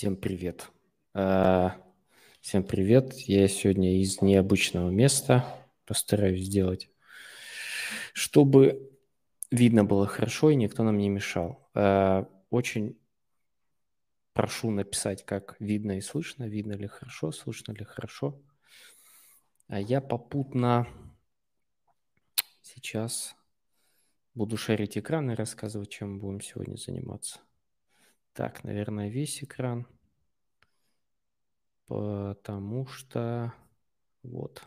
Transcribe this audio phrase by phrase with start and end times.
[0.00, 0.70] Всем привет.
[1.12, 1.76] А,
[2.40, 3.12] всем привет.
[3.28, 5.44] Я сегодня из необычного места
[5.84, 6.88] постараюсь сделать,
[8.14, 8.98] чтобы
[9.50, 11.68] видно было хорошо и никто нам не мешал.
[11.74, 12.98] А, очень
[14.32, 18.40] прошу написать, как видно и слышно, видно ли хорошо, слышно ли хорошо.
[19.68, 20.88] А я попутно
[22.62, 23.36] сейчас
[24.32, 27.40] буду шарить экран и рассказывать, чем будем сегодня заниматься.
[28.32, 29.86] Так, наверное, весь экран.
[31.86, 33.52] Потому что...
[34.22, 34.64] Вот.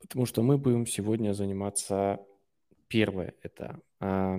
[0.00, 2.18] Потому что мы будем сегодня заниматься...
[2.88, 3.80] Первое– это...
[4.00, 4.38] А,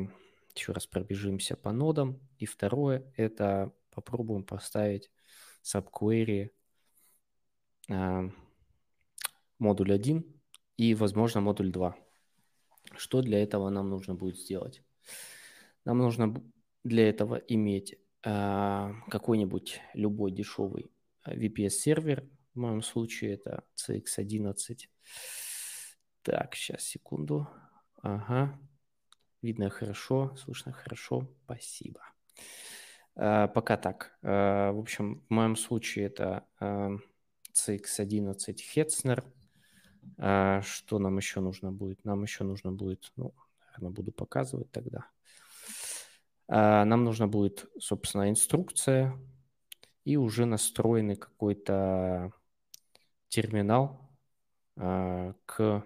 [0.56, 2.20] еще раз пробежимся по нодам.
[2.38, 5.12] И второе– это попробуем поставить
[5.64, 6.52] subquery
[7.90, 8.30] а,
[9.60, 10.26] модуль 1
[10.78, 11.96] и, возможно, модуль 2.
[12.98, 14.84] Что для этого нам нужно будет сделать?
[15.86, 16.34] Нам нужно
[16.84, 20.92] для этого иметь э, какой-нибудь любой дешевый
[21.24, 22.28] а, VPS-сервер.
[22.54, 24.88] В моем случае это CX11.
[26.22, 27.48] Так, сейчас, секунду.
[28.02, 28.60] Ага.
[29.42, 31.28] Видно хорошо, слышно хорошо.
[31.46, 32.02] Спасибо.
[33.16, 34.18] Э, пока так.
[34.22, 36.98] В общем, в моем случае это э,
[37.54, 39.24] CX11 Hetzner.
[40.64, 42.04] Что нам еще нужно будет?
[42.04, 43.34] Нам еще нужно будет, ну,
[43.74, 45.08] наверное, буду показывать тогда.
[46.52, 49.16] А, нам нужно будет, собственно, инструкция
[50.04, 52.34] и уже настроенный какой-то
[53.28, 54.10] терминал
[54.76, 55.86] а, к,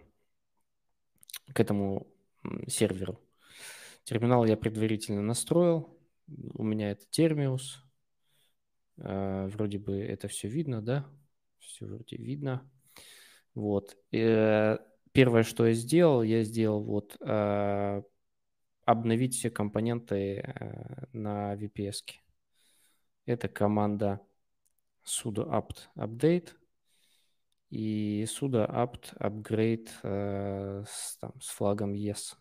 [1.53, 2.07] к этому
[2.67, 3.19] серверу.
[4.05, 5.99] Терминал я предварительно настроил.
[6.53, 7.81] У меня это Termius.
[8.99, 11.05] А, вроде бы это все видно, да?
[11.59, 12.71] Все вроде видно.
[13.53, 13.97] Вот.
[14.13, 14.77] Э,
[15.11, 17.17] первое, что я сделал, я сделал вот
[18.85, 22.03] обновить все компоненты э, на VPS.
[23.25, 24.21] Это команда
[25.05, 26.49] sudo apt update
[27.69, 32.35] и sudo apt upgrade э, с, там, с флагом yes.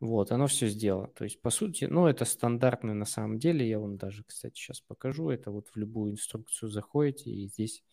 [0.00, 1.08] Вот, оно все сделало.
[1.08, 3.68] То есть, по сути, ну, это стандартный на самом деле.
[3.68, 5.28] Я вам даже, кстати, сейчас покажу.
[5.28, 7.84] Это вот в любую инструкцию заходите, и здесь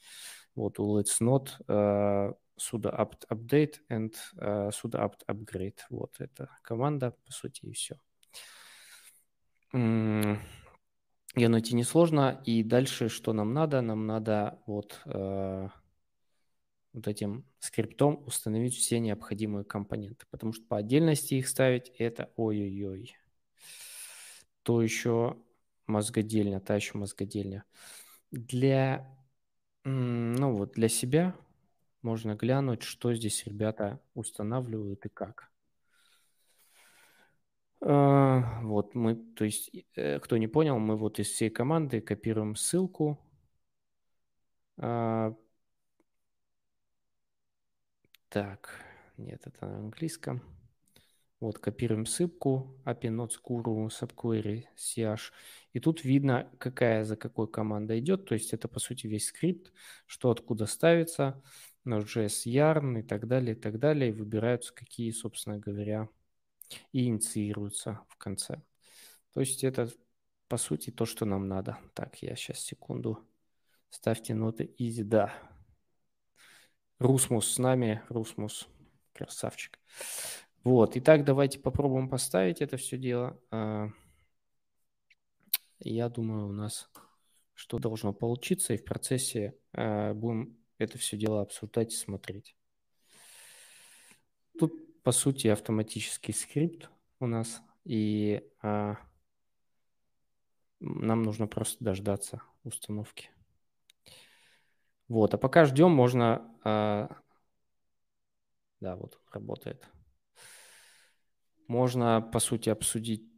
[0.57, 5.79] вот у Let's Not э, sudo apt update and uh, sudo apt upgrade.
[5.89, 7.97] Вот это команда, по сути, и все.
[9.73, 12.41] Ее найти несложно.
[12.45, 13.81] И дальше, что нам надо?
[13.81, 15.69] Нам надо вот, э,
[16.93, 20.25] вот этим скриптом установить все необходимые компоненты.
[20.31, 23.15] Потому что по отдельности их ставить это ой-ой-ой.
[24.63, 25.37] То еще
[25.85, 27.63] мозгодельня, та еще мозгодельня.
[28.31, 29.07] Для,
[29.89, 31.33] ну вот, для себя
[32.01, 35.49] можно глянуть, что здесь ребята устанавливают и как.
[37.79, 42.55] А, вот мы, то есть, э, кто не понял, мы вот из всей команды копируем
[42.55, 43.19] ссылку.
[44.77, 45.33] А,
[48.29, 48.69] так,
[49.17, 50.41] нет, это на английском.
[51.39, 55.31] Вот, копируем ссылку, API Notes Guru, Subquery, CH.
[55.73, 58.25] И тут видно, какая за какой команда идет.
[58.25, 59.71] То есть это, по сути, весь скрипт,
[60.07, 61.43] что откуда ставится.
[61.85, 64.09] Node.js Yarn и так далее, и так далее.
[64.09, 66.09] И выбираются какие, собственно говоря,
[66.91, 68.63] и инициируются в конце.
[69.33, 69.89] То есть это,
[70.47, 71.77] по сути, то, что нам надо.
[71.93, 73.23] Так, я сейчас секунду.
[73.91, 75.33] Ставьте ноты easy, да.
[76.97, 78.67] Русмус с нами, Русмус,
[79.13, 79.79] красавчик.
[80.67, 83.39] Вот, итак, давайте попробуем поставить это все дело.
[83.51, 83.87] А,
[85.79, 86.89] я думаю, у нас
[87.53, 92.57] что должно получиться, и в процессе а, будем это все дело обсуждать и смотреть.
[94.59, 96.89] Тут, по сути, автоматический скрипт
[97.21, 98.97] у нас, и а,
[100.81, 103.29] нам нужно просто дождаться установки.
[105.07, 106.53] Вот, а пока ждем, можно...
[108.81, 109.89] Да, вот работает.
[111.67, 113.29] Можно, по сути, обсудить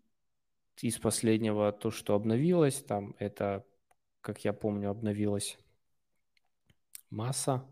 [0.82, 2.84] из последнего то, что обновилось.
[2.84, 3.66] Там это,
[4.22, 5.58] как я помню, обновилось
[7.10, 7.66] масса.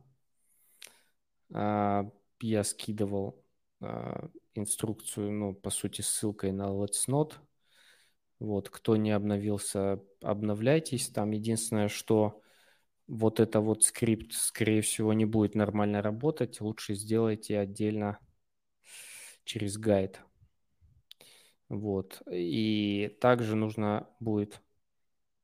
[1.54, 2.10] А,
[2.42, 3.44] я скидывал
[3.82, 7.34] а, инструкцию, ну, по сути, ссылкой на Let's Not.
[8.40, 11.10] Вот, кто не обновился, обновляйтесь.
[11.10, 12.42] Там единственное, что
[13.08, 16.62] вот это вот скрипт, скорее всего, не будет нормально работать.
[16.62, 18.20] Лучше сделайте отдельно
[19.44, 20.22] через гайд.
[21.70, 22.22] Вот.
[22.32, 24.62] И также нужно будет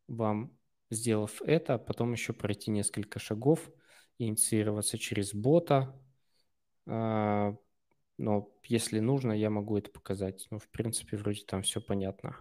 [0.07, 0.57] вам,
[0.89, 3.69] сделав это, потом еще пройти несколько шагов–
[4.17, 5.95] инициироваться через бота.
[6.85, 7.55] А,
[8.17, 10.47] но если нужно, я могу это показать.
[10.49, 12.37] Ну, в принципе, вроде там все понятно.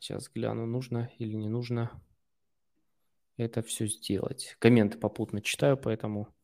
[0.00, 1.90] Сейчас гляну, нужно или не нужно
[3.36, 4.56] это все сделать.
[4.58, 6.34] Комменты попутно читаю, поэтому...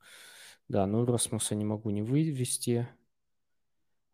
[0.69, 2.89] Да, ну Расмуса не могу не вывести.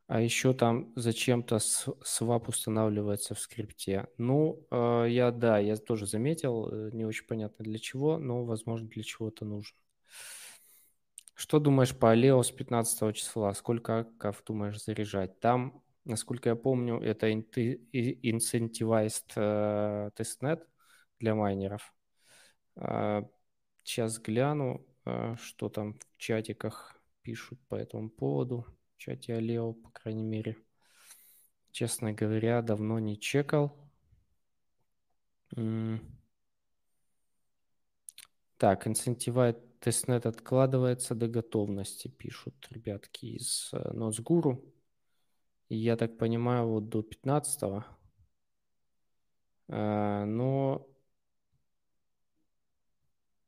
[0.06, 4.08] А еще там зачем-то swap устанавливается в скрипте.
[4.18, 8.88] Ну, э, я, да, я тоже заметил, э, не очень понятно для чего, но, возможно,
[8.88, 9.78] для чего-то нужно.
[11.34, 13.54] Что думаешь по Aleo с 15 числа?
[13.54, 15.38] Сколько акков думаешь заряжать?
[15.38, 20.66] Там, насколько я помню, это incentivized э, testnet
[21.20, 21.94] для майнеров.
[23.84, 24.84] Сейчас гляну,
[25.36, 28.66] что там в чатиках пишут по этому поводу
[28.96, 30.56] чате Алео, по крайней мере.
[31.72, 33.76] Честно говоря, давно не чекал.
[38.58, 44.62] Так, инцентивает тестнет откладывается до готовности, пишут ребятки из э, Носгуру.
[45.70, 47.84] Я так понимаю, вот до 15 -го.
[49.68, 50.86] А, но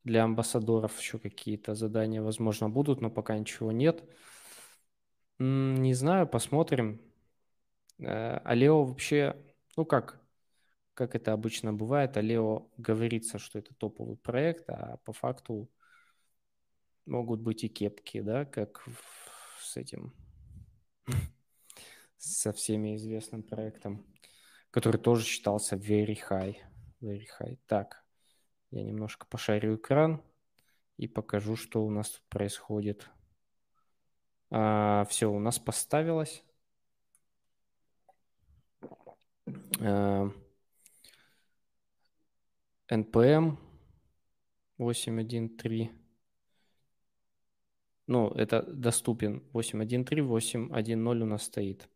[0.04, 4.02] для амбассадоров еще какие-то задания, возможно, будут, но пока ничего нет.
[5.38, 7.00] Не знаю, посмотрим.
[7.99, 9.37] Э, Алео вообще,
[9.76, 10.20] ну как,
[10.94, 15.70] как это обычно бывает, Алео говорится, что это топовый проект, а по факту
[17.06, 18.84] могут быть и кепки, да, как
[19.60, 20.12] с этим,
[22.16, 24.06] со всеми известным проектом,
[24.70, 26.56] который тоже считался very high.
[27.00, 27.58] Very high.
[27.66, 28.01] Так,
[28.72, 30.22] я немножко пошарю экран
[30.96, 33.08] и покажу, что у нас тут происходит.
[34.50, 36.42] А, все, у нас поставилось.
[39.80, 40.30] А,
[42.90, 43.58] NPM
[44.78, 45.90] 8.1.3.
[48.06, 51.88] Ну, это доступен 8.1.3, 8.1.0 у нас стоит.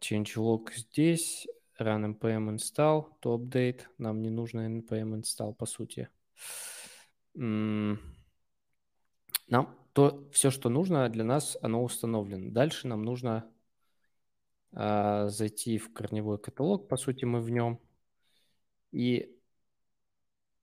[0.00, 1.46] Changelog здесь,
[1.78, 3.82] run npm install, to update.
[3.98, 6.08] Нам не нужно npm install, по сути.
[7.34, 7.98] Нам
[9.92, 12.50] то все, что нужно для нас, оно установлено.
[12.50, 13.50] Дальше нам нужно
[14.72, 17.80] э, зайти в корневой каталог, по сути, мы в нем,
[18.92, 19.34] и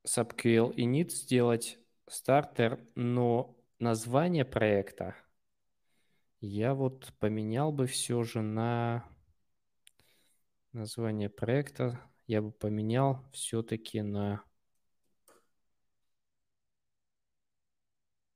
[0.06, 5.16] subql init сделать стартер, но название проекта
[6.40, 9.06] я вот поменял бы все же на
[10.74, 14.44] название проекта, я бы поменял все-таки на...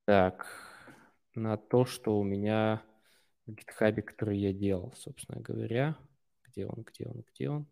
[0.06, 0.48] Так,
[1.36, 2.82] на то, что у меня
[3.46, 5.98] в GitHub, который я делал, собственно говоря.
[6.46, 7.68] Где он, где он, где он?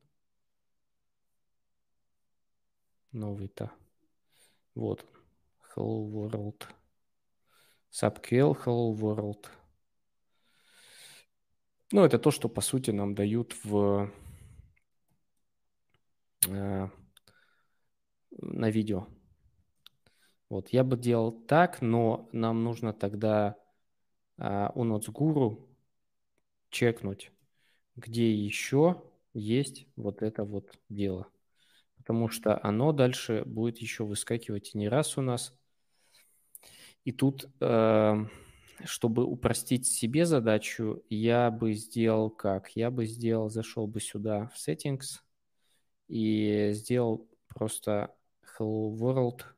[3.12, 3.71] Новый-то.
[4.73, 5.06] Вот
[5.75, 6.67] Hello World.
[7.91, 9.47] SubQL Hello World.
[11.91, 14.12] Ну, это то, что, по сути, нам дают в,
[16.47, 16.89] э,
[18.31, 19.07] на видео.
[20.50, 23.58] Вот, я бы делал так, но нам нужно тогда
[24.38, 25.67] а, у NotesGuru
[26.70, 27.31] чекнуть,
[27.96, 29.01] где еще
[29.34, 31.27] есть вот это вот дело.
[31.98, 35.58] Потому что оно дальше будет еще выскакивать не раз у нас.
[37.03, 38.25] И тут, э,
[38.84, 42.70] чтобы упростить себе задачу, я бы сделал как?
[42.75, 45.25] Я бы сделал, зашел бы сюда в Settings
[46.07, 48.15] и сделал просто
[48.57, 49.43] Hello World–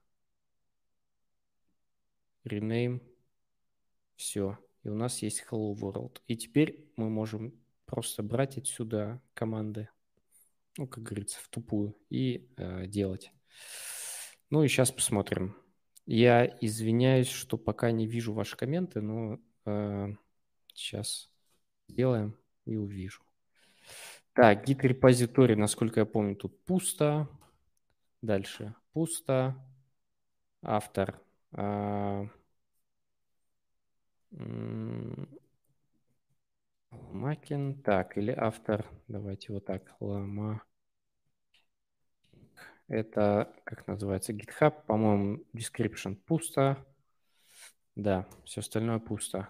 [2.47, 3.01] rename,
[4.15, 4.57] все.
[4.83, 6.21] И у нас есть hello world.
[6.27, 7.53] И теперь мы можем
[7.85, 9.89] просто брать отсюда команды,
[10.77, 13.31] ну, как говорится, в тупую и э, делать.
[14.49, 15.55] Ну и сейчас посмотрим.
[16.05, 20.07] Я извиняюсь, что пока не вижу ваши комменты, но э,
[20.73, 21.29] сейчас
[21.87, 23.26] сделаем и увижу.
[24.37, 27.27] Так, git репозиторий, насколько я помню, тут пусто.
[28.21, 29.55] Дальше пусто.
[30.61, 31.19] Автор
[31.53, 32.27] а,
[36.91, 37.81] Макин.
[37.81, 38.85] Так, или автор.
[39.07, 39.95] Давайте вот так.
[39.99, 40.61] Лама.
[42.87, 44.85] Это, как называется, GitHub.
[44.85, 46.85] По-моему, description пусто.
[47.95, 49.47] Да, все остальное пусто.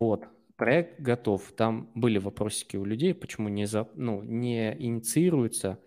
[0.00, 0.26] Вот,
[0.60, 1.52] проект готов.
[1.56, 5.78] Там были вопросики у людей, почему не, за, ну, не инициируется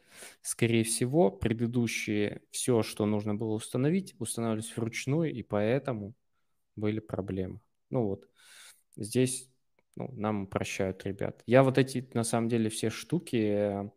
[0.41, 6.13] Скорее всего, предыдущие, все, что нужно было установить, устанавливались вручную, и поэтому
[6.75, 7.59] были проблемы.
[7.89, 8.27] Ну вот,
[8.95, 9.49] здесь
[9.95, 11.43] ну, нам прощают ребят.
[11.45, 13.89] Я вот эти, на самом деле, все штуки, э,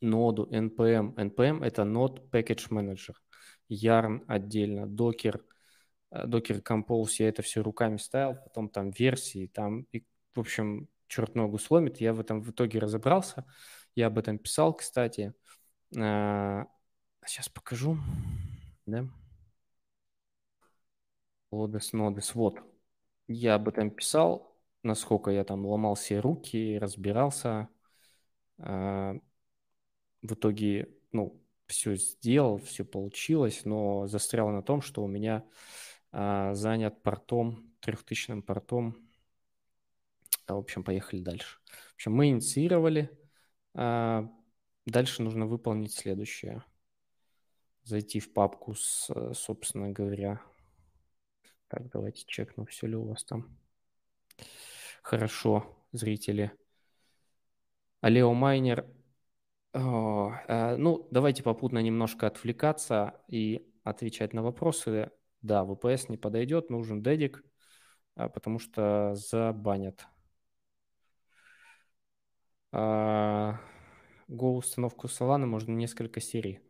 [0.00, 1.14] ноду, NPM.
[1.14, 3.14] NPM– это Node Package Manager.
[3.68, 5.40] Yarn отдельно, Docker,
[6.24, 10.04] Docker Compose, я это все руками ставил, потом там версии, там, и,
[10.34, 12.00] в общем, черт ногу сломит.
[12.00, 13.44] Я в этом в итоге разобрался.
[13.94, 15.34] Я об этом писал, кстати.
[15.92, 17.98] Сейчас покажу.
[18.86, 19.06] Да.
[21.50, 22.34] Лодес, Нодес.
[22.34, 22.58] Вот.
[23.28, 27.68] Я об этом писал, насколько я там ломал все руки, разбирался.
[28.58, 29.20] В
[30.22, 35.46] итоге, ну, все сделал, все получилось, но застрял на том, что у меня а,
[36.54, 38.96] занят портом, трехтысячным портом.
[40.46, 41.58] А, в общем, поехали дальше.
[41.90, 43.10] В общем, мы инициировали.
[43.74, 44.28] А,
[44.86, 46.64] дальше нужно выполнить следующее.
[47.84, 50.40] Зайти в папку с, собственно говоря.
[51.68, 53.56] Так, давайте чекну, все ли у вас там.
[55.02, 56.52] Хорошо, зрители.
[58.00, 58.86] Алео Майнер
[59.76, 65.10] Э, ну, давайте попутно немножко отвлекаться и отвечать на вопросы.
[65.42, 67.44] Да, VPS не подойдет, нужен дедик,
[68.16, 70.06] а, потому что забанят.
[72.72, 73.58] А,
[74.28, 76.60] Go установку Solana можно несколько серий.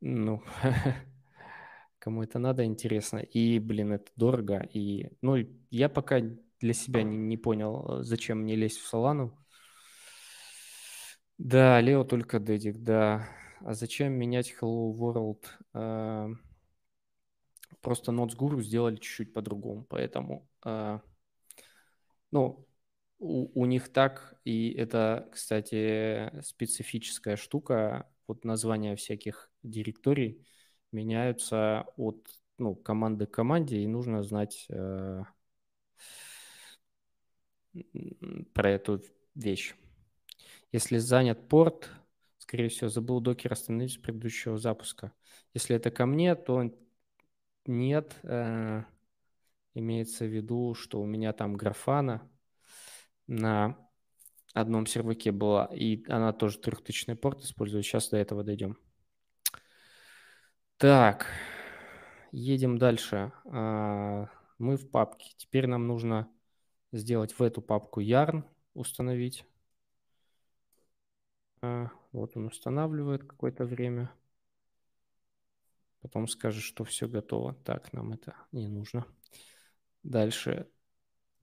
[0.00, 0.42] Ну,
[1.98, 3.18] кому это надо, интересно.
[3.18, 4.68] И, блин, это дорого.
[4.72, 5.36] И, ну,
[5.70, 6.20] я пока
[6.60, 9.32] для себя не, не понял, зачем мне лезть в Solana.
[11.38, 13.28] Да, Лео только дедик, да.
[13.60, 15.44] А зачем менять Hello World?
[17.80, 21.00] Просто Notes Guru сделали чуть-чуть по-другому, поэтому, а,
[22.30, 22.66] ну,
[23.18, 30.46] у, у них так, и это, кстати, специфическая штука, вот названия всяких директорий
[30.92, 32.28] меняются от
[32.58, 35.22] ну, команды к команде, и нужно знать э,
[38.54, 39.02] про эту
[39.34, 39.74] вещь.
[40.72, 41.90] Если занят порт,
[42.38, 45.12] скорее всего, забыл докер остановить с предыдущего запуска.
[45.54, 46.70] Если это ко мне, то
[47.68, 48.16] нет.
[48.22, 48.84] Э,
[49.74, 52.28] имеется в виду, что у меня там графана
[53.26, 53.76] на
[54.54, 57.84] одном серваке была, и она тоже трехтысячный порт использует.
[57.84, 58.78] Сейчас до этого дойдем.
[60.78, 61.26] Так,
[62.32, 63.32] едем дальше.
[63.46, 65.32] А, мы в папке.
[65.36, 66.28] Теперь нам нужно
[66.92, 68.44] сделать в эту папку yarn,
[68.74, 69.44] установить.
[71.60, 74.10] А, вот он устанавливает какое-то время.
[76.06, 77.54] Потом скажет, что все готово.
[77.64, 79.06] Так, нам это не нужно.
[80.04, 80.68] Дальше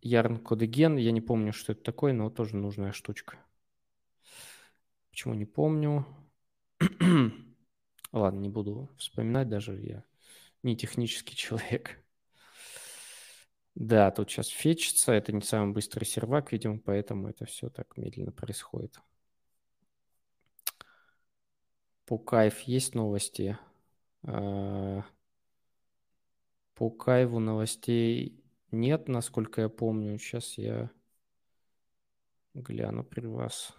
[0.02, 0.96] Yarn кодеген.
[0.96, 3.46] Я не помню, что это такое, но тоже нужная штучка.
[5.12, 6.06] Почему не помню?
[8.14, 9.78] Ладно, не буду вспоминать даже.
[9.82, 10.06] Я
[10.64, 12.02] не технический человек.
[13.76, 15.12] Да, тут сейчас фетчится.
[15.12, 18.98] Это не самый быстрый сервак, видимо, поэтому это все так медленно происходит.
[22.06, 23.58] По кайф есть новости?
[24.24, 25.04] А,
[26.76, 30.18] по кайву новостей нет, насколько я помню.
[30.18, 30.90] Сейчас я
[32.56, 33.76] гляну при вас.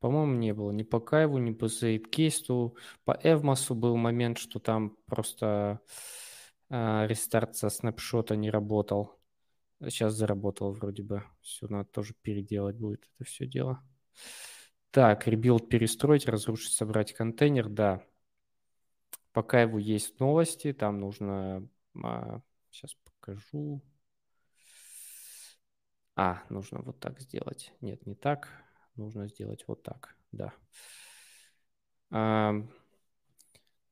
[0.00, 2.76] По-моему, не было ни по Кайву, ни по Зейдкейсту.
[3.04, 5.80] По Эвмасу был момент, что там просто
[6.68, 9.18] э, рестарт со снапшота не работал.
[9.80, 11.24] Сейчас заработал вроде бы.
[11.40, 13.82] Все, надо тоже переделать будет это все дело.
[14.90, 18.02] Так, rebuild перестроить, разрушить, собрать контейнер, да.
[19.34, 21.68] По KYVE у есть новости, там нужно...
[22.02, 23.82] А, сейчас покажу.
[26.16, 27.74] А, нужно вот так сделать.
[27.82, 28.48] Нет, не так.
[28.96, 30.54] Нужно сделать вот так, да.
[32.10, 32.54] А,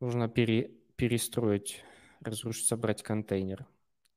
[0.01, 1.85] нужно пере, перестроить,
[2.21, 3.67] разрушить, собрать контейнер.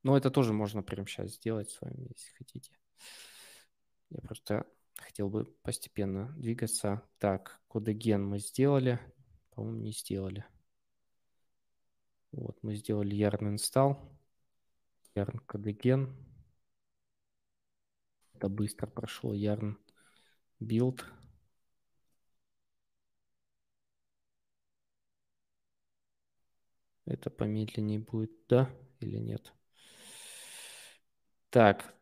[0.03, 2.71] Но это тоже можно прямо сейчас сделать с вами, если хотите.
[4.09, 4.65] Я просто
[4.97, 7.01] Хотел бы постепенно двигаться.
[7.19, 8.99] Так, кодеген мы сделали.
[9.51, 10.45] По-моему, не сделали.
[12.35, 13.97] Вот, мы сделали yarn install.
[15.15, 16.13] Yarn кодеген.
[18.33, 19.33] Это быстро прошло.
[19.33, 19.77] Yarn
[20.59, 21.01] build.
[27.05, 29.53] Это помедленнее будет, да или нет?
[31.51, 31.95] Так,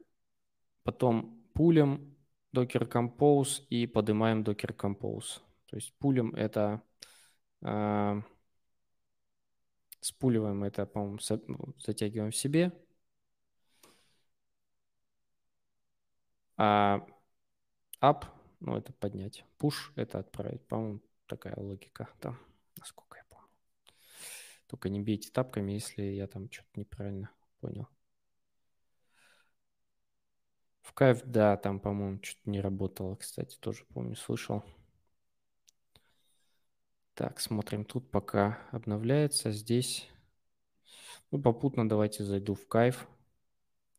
[0.82, 2.18] потом пулем
[2.56, 5.42] Docker Compose и поднимаем Docker Compose.
[5.68, 6.82] То есть пулем это
[7.62, 8.22] э,
[10.03, 12.72] спуливаем это, по-моему, ну, затягиваем в себе.
[16.57, 17.05] А
[18.01, 18.25] up,
[18.60, 19.45] ну, это поднять.
[19.60, 20.65] Push– это отправить.
[20.67, 22.38] По-моему, такая логика там,
[22.77, 23.50] насколько я помню.
[24.67, 27.31] Только не бейте тапками, если я там что-то неправильно
[27.62, 27.88] понял.
[30.81, 34.63] В кайф, да, там, по-моему, что-то не работало, кстати, тоже помню, слышал.
[37.15, 39.51] Так, смотрим тут, пока обновляется.
[39.51, 40.10] Здесь,
[41.32, 43.08] ну, попутно давайте зайду в кайф.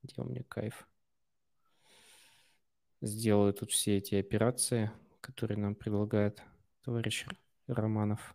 [0.03, 0.87] Где у меня кайф?
[3.07, 4.91] сделаю тут все эти операции,
[5.21, 6.43] которые нам предлагает
[6.85, 7.27] товарищ
[7.67, 8.35] Романов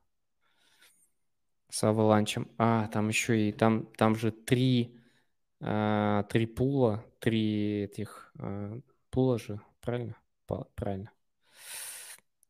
[1.69, 2.49] с аваланчем.
[2.57, 4.97] А, там еще и там, там же три,
[5.59, 10.15] а, три пула, три этих а, пула же, правильно?
[10.75, 11.11] Правильно.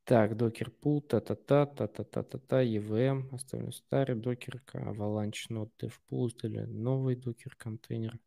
[0.09, 6.31] Так, докер пул, та-та-та, та-та-та-та-та, EVM, оставлю старый докер, avalanche node dev pool,
[6.65, 8.17] новый докер контейнер.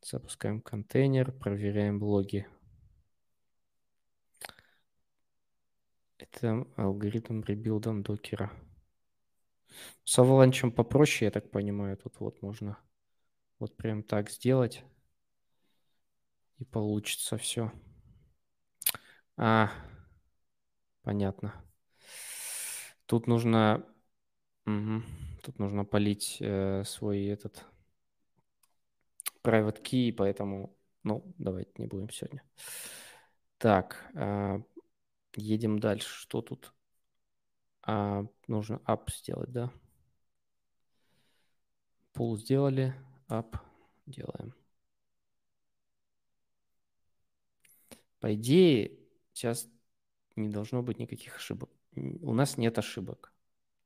[0.00, 2.46] Запускаем контейнер, проверяем логи.
[6.16, 8.50] Это алгоритм ребилда докера.
[10.04, 11.98] С Avalanche попроще, я так понимаю.
[11.98, 12.78] Тут вот можно
[13.58, 14.82] вот прям так сделать.
[16.56, 17.70] И получится все.
[19.36, 19.70] А,
[21.06, 21.54] понятно.
[23.06, 23.86] Тут нужно...
[24.66, 25.02] Угу.
[25.44, 27.64] Тут нужно полить э, свой этот
[29.44, 32.42] private key, поэтому, ну, давайте не будем сегодня.
[33.58, 34.60] Так, э,
[35.36, 36.08] едем дальше.
[36.08, 36.74] Что тут?
[37.82, 39.70] А, нужно up сделать, да?
[42.14, 42.92] Пул сделали,
[43.28, 43.56] up
[44.06, 44.52] делаем.
[48.18, 48.98] По идее,
[49.32, 49.68] сейчас
[50.36, 51.70] не должно быть никаких ошибок.
[51.94, 53.32] У нас нет ошибок.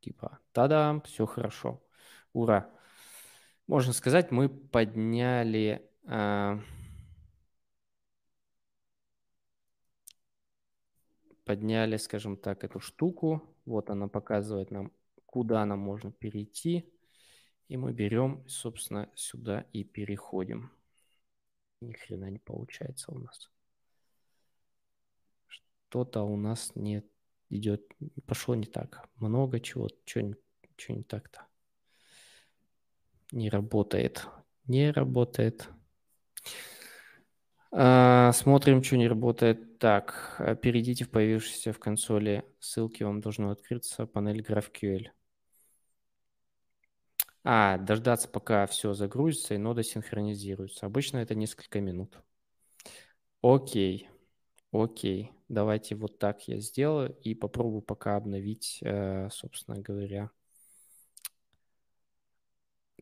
[0.00, 1.83] Типа, та-дам, все хорошо.
[2.33, 2.71] Ура.
[3.66, 5.88] Можно сказать, мы подняли...
[6.04, 6.59] Э,
[11.45, 13.42] подняли, скажем так, эту штуку.
[13.64, 14.92] Вот она показывает нам,
[15.26, 16.92] куда нам можно перейти.
[17.69, 20.72] И мы берем, собственно, сюда и переходим.
[21.81, 23.51] Ни хрена не получается у нас.
[25.90, 27.03] Что-то у нас не
[27.48, 27.83] идет,
[28.24, 29.09] пошло не так.
[29.16, 30.37] Много чего, что
[30.76, 31.48] что не так-то.
[33.33, 34.24] Не работает.
[34.68, 35.68] Не работает.
[37.72, 39.81] А, смотрим, что не работает.
[39.81, 45.09] Так, перейдите в появившиеся в консоли ссылки, вам должно открыться панель GraphQL.
[47.42, 50.87] А, дождаться, пока все загрузится и нода синхронизируется.
[50.87, 52.16] Обычно это несколько минут.
[53.42, 54.09] Окей,
[54.70, 55.33] окей.
[55.50, 60.30] Давайте вот так я сделаю и попробую пока обновить, э, собственно говоря,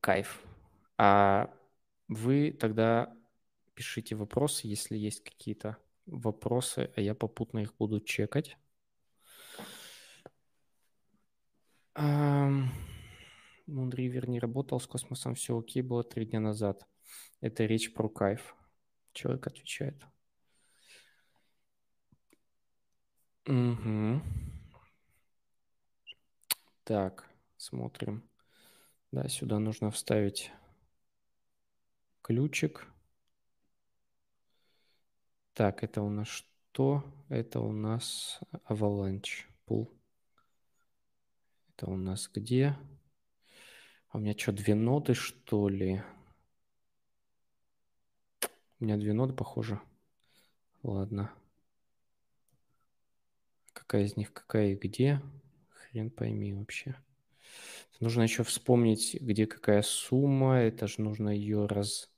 [0.01, 0.43] кайф.
[0.97, 1.55] А
[2.09, 3.15] вы тогда
[3.75, 8.57] пишите вопросы, если есть какие-то вопросы, а я попутно их буду чекать.
[13.67, 16.87] Мунривер не работал с космосом, все окей, было три дня назад.
[17.43, 18.57] Это речь про кайф.
[19.13, 20.03] Человек отвечает.
[23.49, 24.21] Угу.
[26.85, 28.23] Так, смотрим.
[29.11, 30.53] Да, сюда нужно вставить
[32.21, 32.87] ключик.
[35.55, 37.03] Так, это у нас что?
[37.31, 39.89] Это у нас Avalanche Pool.
[41.71, 42.77] Это у нас где?
[44.11, 46.03] А у меня что, две ноды, что ли?
[48.79, 49.81] У меня две ноды, похоже.
[50.83, 51.33] Ладно.
[53.89, 55.23] Какая из них какая и где?
[55.71, 56.95] Хрен пойми вообще.
[58.01, 60.59] Нужно еще вспомнить, где какая сумма.
[60.59, 62.11] Это же нужно ее раз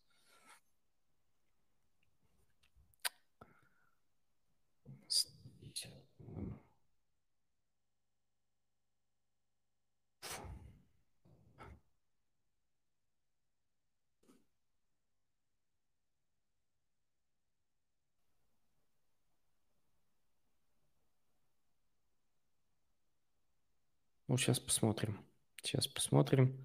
[24.31, 25.19] Ну, сейчас посмотрим.
[25.61, 26.57] Сейчас посмотрим.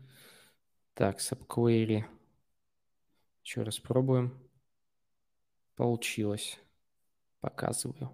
[0.94, 2.06] Так, subquery.
[3.44, 4.40] Еще раз пробуем.
[5.76, 6.60] Получилось.
[7.40, 8.12] Показываю.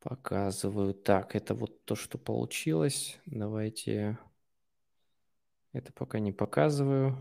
[0.00, 0.92] Показываю.
[0.92, 3.18] Так, это вот то, что получилось.
[3.24, 4.18] Давайте...
[5.72, 7.16] Это пока не показываю.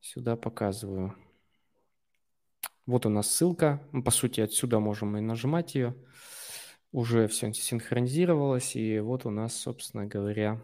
[0.00, 1.14] Сюда показываю.
[2.84, 3.80] Вот у нас ссылка.
[4.04, 5.94] По сути, отсюда можем и нажимать ее
[6.92, 10.62] уже все синхронизировалось, и вот у нас, собственно говоря,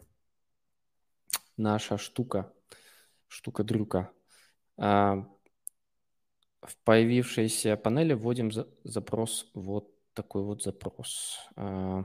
[1.57, 2.53] наша штука,
[3.29, 4.11] штука-дрюка.
[4.77, 5.29] А,
[6.63, 8.51] в появившейся панели вводим
[8.85, 11.39] запрос, вот такой вот запрос.
[11.57, 12.05] А,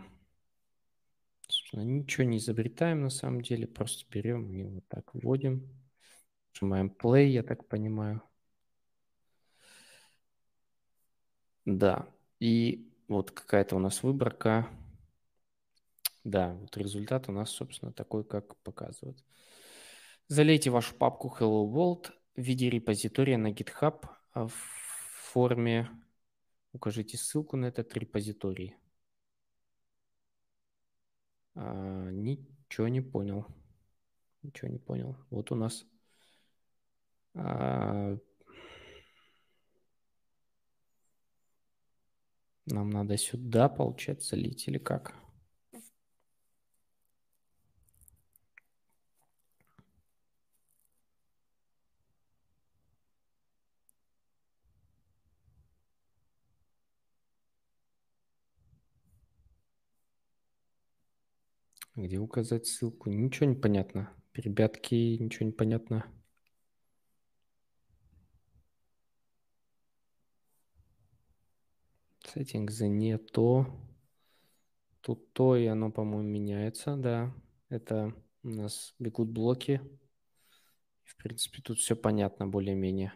[1.47, 5.67] собственно, ничего не изобретаем на самом деле, просто берем и вот так вводим.
[6.53, 8.21] Нажимаем play, я так понимаю.
[11.65, 12.07] Да,
[12.39, 14.69] и вот какая-то у нас выборка.
[16.23, 19.17] Да, вот результат у нас, собственно, такой, как показывает.
[20.27, 25.89] Залейте вашу папку Hello World в виде репозитория на GitHub а в форме
[26.71, 28.75] укажите ссылку на этот репозиторий.
[31.55, 33.47] А, ничего не понял.
[34.43, 35.17] Ничего не понял.
[35.31, 35.85] Вот у нас
[37.33, 38.17] а,
[42.69, 45.13] нам надо сюда, получается, лить или как?
[61.95, 63.11] Где указать ссылку?
[63.11, 64.09] Ничего не понятно.
[64.33, 66.03] Ребятки, ничего не понятно.
[72.35, 73.65] Settings не то.
[75.01, 77.33] Тут то, и оно, по-моему, меняется, да.
[77.69, 78.13] Это
[78.43, 79.81] у нас бегут блоки.
[81.03, 83.13] В принципе, тут все понятно более-менее.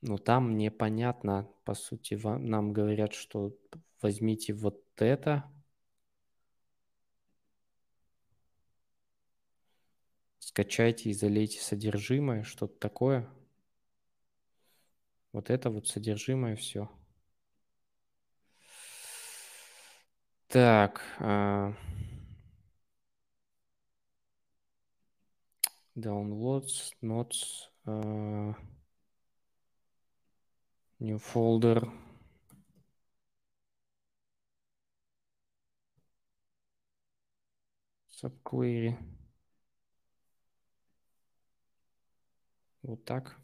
[0.00, 3.56] Но там непонятно, по сути, вам, нам говорят, что
[4.00, 5.44] возьмите вот это,
[10.38, 13.28] скачайте и залейте содержимое, что-то такое.
[15.32, 16.88] Вот это вот содержимое все.
[20.48, 21.00] Так.
[21.20, 21.72] Uh,
[25.94, 28.54] downloads, notes, uh,
[31.00, 31.82] new folder.
[38.08, 38.96] Subquery.
[42.82, 43.36] Вот так.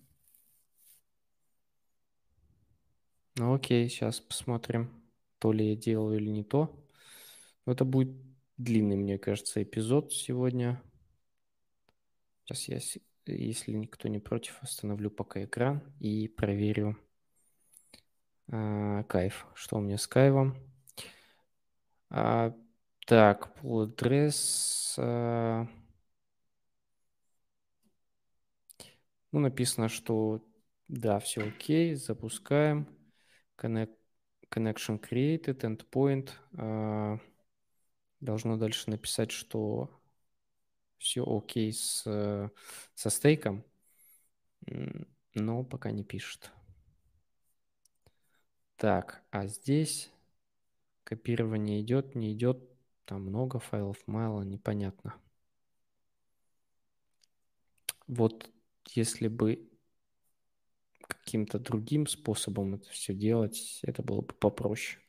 [3.37, 4.91] Ну окей, сейчас посмотрим,
[5.39, 6.84] то ли я делаю или не то.
[7.67, 8.15] Это будет
[8.57, 10.83] длинный, мне кажется, эпизод сегодня.
[12.45, 12.79] Сейчас я,
[13.35, 16.99] если никто не против, остановлю пока экран и проверю
[18.49, 19.47] а, кайф.
[19.55, 20.57] Что у меня с кайфом?
[22.11, 22.55] А,
[23.07, 24.95] так, pull address...
[24.99, 25.67] А,
[29.35, 30.47] Ну, написано, что
[30.87, 32.87] да, все окей, запускаем.
[33.59, 33.97] Connect,
[34.49, 36.31] connection created, endpoint.
[36.53, 37.19] Uh,
[38.25, 39.91] должно дальше написать, что
[40.99, 42.03] все окей с,
[42.95, 43.65] со стейком,
[45.35, 46.51] но пока не пишет.
[48.77, 50.11] Так, а здесь
[51.05, 52.59] копирование идет, не идет,
[53.05, 55.15] там много файлов, мало, непонятно.
[58.07, 58.51] Вот
[58.91, 59.69] если бы
[61.07, 65.01] каким-то другим способом это все делать, это было бы попроще.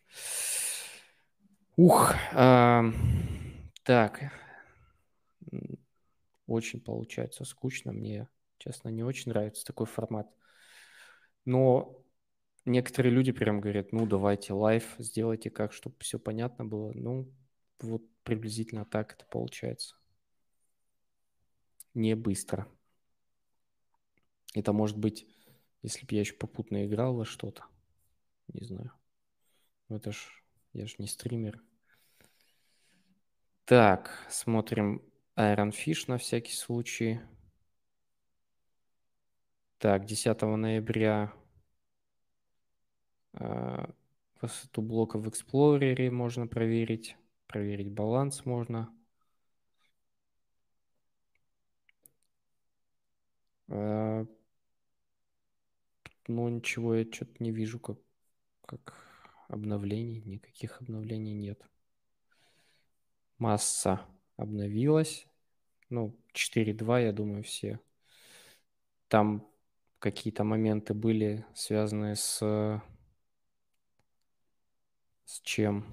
[1.78, 2.86] Ух, а,
[3.84, 4.32] так,
[6.48, 7.92] очень получается скучно.
[7.92, 10.30] Мне, честно, не очень нравится такой формат.
[11.44, 12.02] Но
[12.64, 16.94] некоторые люди прям говорят, ну, давайте live, сделайте как, чтобы все понятно было.
[16.94, 17.30] Ну,
[17.82, 19.96] вот приблизительно так это получается.
[21.94, 22.68] Не быстро.
[24.54, 25.28] Это может быть,
[25.82, 27.66] если бы я еще попутно играл во что-то.
[28.48, 28.92] Не знаю.
[29.90, 30.45] Это ж,
[30.76, 31.62] я же не стример.
[33.66, 35.02] Так, смотрим
[35.38, 37.22] Iron Fish на всякий случай.
[39.78, 41.34] Так, 10 ноября
[43.34, 43.86] э,
[44.42, 47.16] высоту блока в Explorer можно проверить.
[47.48, 48.94] Проверить баланс можно.
[53.70, 54.26] Э,
[56.28, 57.98] но ничего я что-то не вижу, как,
[58.66, 59.06] как
[59.48, 60.22] обновлений.
[60.26, 61.62] Никаких обновлений нет.
[63.38, 64.02] Масса
[64.38, 65.28] обновилась.
[65.90, 67.80] Ну, 4.2, я думаю, все.
[69.08, 69.48] Там
[70.00, 72.82] какие-то моменты были связанные с...
[75.26, 75.86] С чем?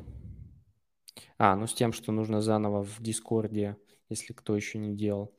[1.38, 3.76] А, ну с тем, что нужно заново в Дискорде,
[4.08, 5.34] если кто еще не делал,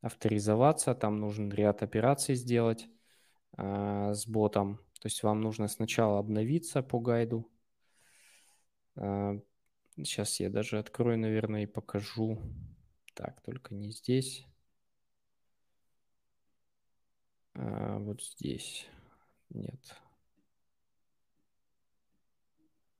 [0.00, 0.94] авторизоваться.
[0.94, 2.88] Там нужен ряд операций сделать.
[3.56, 4.78] А, с ботом.
[5.00, 7.50] То есть вам нужно сначала обновиться по гайду.
[8.94, 12.38] Сейчас а, я даже открою, наверное, и покажу.
[13.14, 14.46] Так, только не здесь.
[17.54, 18.86] А, вот здесь.
[19.50, 19.96] Нет.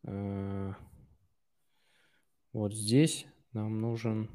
[0.04, 0.74] А,
[2.52, 4.30] вот здесь нам нужен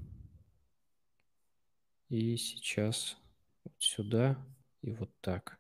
[2.10, 3.18] и сейчас
[3.64, 4.38] вот сюда
[4.82, 5.60] и вот так.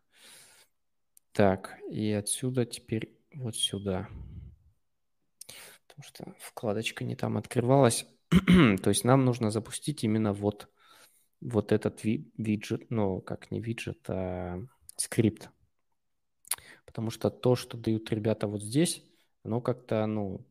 [1.33, 4.09] Так, и отсюда теперь вот сюда.
[5.97, 8.05] Потому что вкладочка не там открывалась.
[8.29, 10.69] То есть нам нужно запустить именно вот,
[11.41, 14.59] вот этот ви- виджет, ну, как не виджет, а
[14.95, 15.49] скрипт.
[16.85, 19.03] Потому что то, что дают ребята вот здесь,
[19.43, 20.45] оно как-то, ну,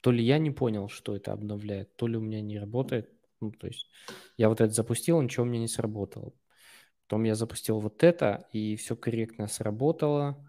[0.00, 3.12] то ли я не понял, что это обновляет, то ли у меня не работает.
[3.40, 3.86] Ну, то есть
[4.36, 6.32] я вот это запустил, ничего у меня не сработало.
[7.06, 10.44] Потом я запустил вот это, и все корректно сработало.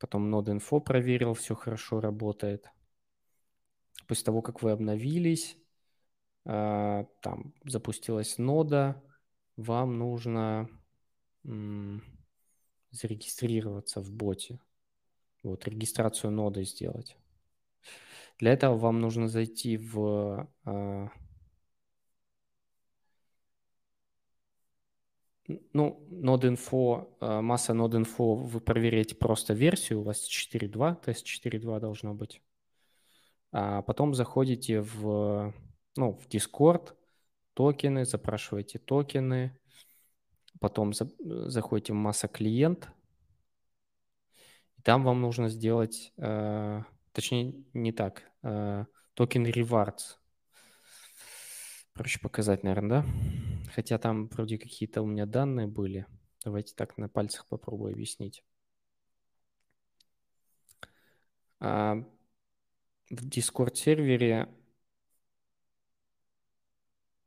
[0.00, 2.70] Потом Node.info проверил, все хорошо работает.
[4.08, 5.58] После того, как вы обновились,
[6.46, 9.04] а, там запустилась нода,
[9.56, 10.68] вам нужно
[12.90, 14.58] зарегистрироваться в боте.
[15.42, 17.16] Вот, регистрацию ноды сделать.
[18.38, 20.48] Для этого вам нужно зайти в
[25.72, 32.14] ну, Node.info, э, масса Node.info, вы проверяете просто версию, у вас 4.2, тест 4.2 должно
[32.14, 32.42] быть.
[33.52, 35.52] А потом заходите в,
[35.96, 36.94] ну, в Discord,
[37.54, 39.58] токены, запрашиваете токены,
[40.60, 42.90] потом за, заходите в масса клиент,
[44.78, 46.82] и там вам нужно сделать, э,
[47.12, 48.84] точнее не так, э,
[49.14, 50.19] токен rewards.
[52.00, 53.06] Проще показать, наверное, да?
[53.74, 56.06] Хотя там вроде какие-то у меня данные были.
[56.42, 58.42] Давайте так на пальцах попробую объяснить.
[61.58, 61.96] А,
[63.10, 64.48] в Discord сервере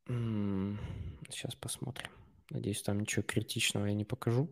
[0.08, 2.10] сейчас посмотрим.
[2.50, 4.48] Надеюсь, там ничего критичного я не покажу.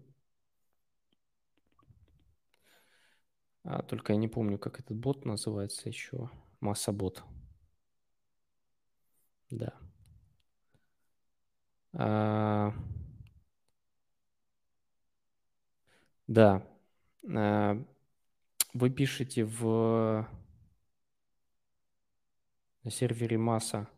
[3.64, 6.30] А, только я не помню, как этот бот называется еще.
[6.60, 7.24] Масса-бот.
[9.50, 9.91] Да.
[11.94, 12.72] А,
[16.26, 16.66] да.
[17.28, 17.76] А,
[18.74, 20.28] вы пишете в
[22.84, 23.88] на сервере масса.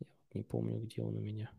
[0.00, 0.06] Я
[0.40, 1.50] не помню, где он у меня.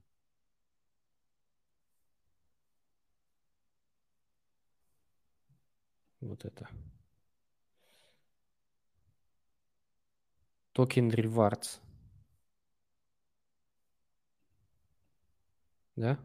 [6.21, 6.67] Вот это.
[10.73, 11.80] Токен rewards.
[15.98, 16.18] Да?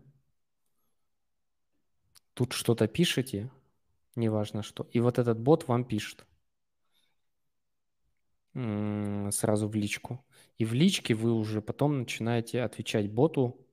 [2.34, 3.50] Тут что-то пишете,
[4.14, 6.24] неважно что, и вот этот бот вам пишет
[8.54, 10.24] сразу в личку.
[10.58, 13.66] И в личке вы уже потом начинаете отвечать боту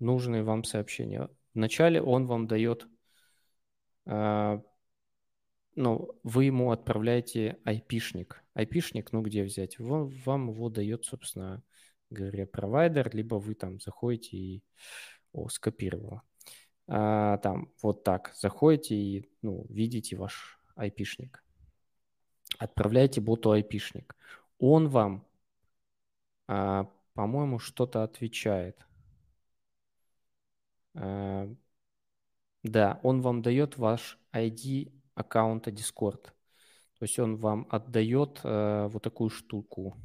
[0.00, 1.30] нужные вам сообщения.
[1.54, 2.88] Вначале он вам дает
[4.06, 4.62] а,
[5.76, 8.42] ну, вы ему отправляете айпишник.
[8.54, 9.78] Айпишник, ну, где взять?
[9.78, 11.62] Вам, вам его дает, собственно
[12.08, 14.64] говоря, провайдер, либо вы там заходите и...
[15.36, 16.22] О, скопировала.
[16.88, 21.44] А, там вот так заходите и, ну, видите ваш айпишник.
[22.58, 24.16] Отправляете боту айпишник.
[24.58, 25.26] Он вам,
[26.48, 28.86] а, по-моему, что-то отвечает.
[30.94, 31.54] А,
[32.62, 36.22] да, он вам дает ваш ID аккаунта Discord.
[36.98, 39.98] То есть он вам отдает э, вот такую штуку.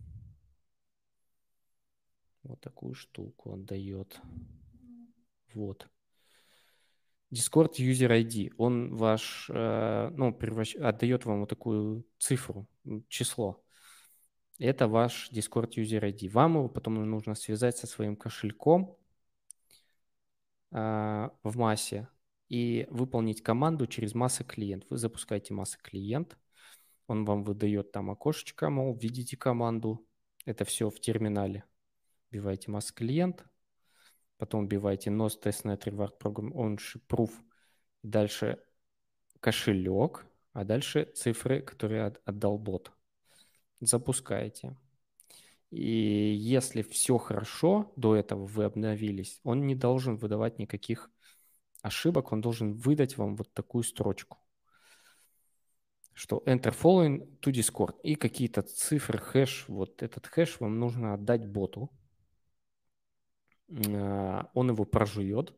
[2.44, 4.20] Вот такую штуку отдает.
[5.54, 5.88] Вот.
[7.32, 10.76] Discord User ID, он ваш, э, ну, превращ...
[10.76, 12.68] отдает вам вот такую цифру,
[13.08, 13.64] число.
[14.60, 16.30] Это ваш Discord User ID.
[16.30, 18.98] Вам его потом нужно связать со своим кошельком
[20.72, 22.10] э, в массе
[22.50, 24.86] и выполнить команду через масса клиент.
[24.90, 26.38] Вы запускаете масса клиент,
[27.08, 30.06] он вам выдает там окошечко, мол, введите команду.
[30.46, 31.64] Это все в терминале.
[32.30, 33.46] Вбиваете масса клиент,
[34.42, 37.30] потом вбиваете NOS Testnet Reward Program Ownership Proof,
[38.02, 38.58] дальше
[39.40, 42.92] кошелек, а дальше цифры, которые отдал бот.
[43.82, 44.76] Запускаете.
[45.70, 51.12] И если все хорошо, до этого вы обновились, он не должен выдавать никаких
[51.84, 54.40] ошибок, он должен выдать вам вот такую строчку,
[56.14, 61.46] что enter following to Discord и какие-то цифры, хэш, вот этот хэш вам нужно отдать
[61.46, 61.92] боту,
[63.72, 65.54] он его прожует,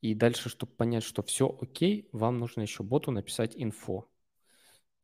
[0.00, 4.08] и дальше, чтобы понять, что все окей, вам нужно еще боту написать инфо.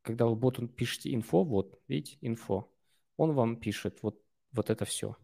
[0.02, 2.72] Когда вы боту пишете инфо, вот, видите, инфо,
[3.16, 4.20] он вам пишет вот,
[4.52, 5.16] вот это все.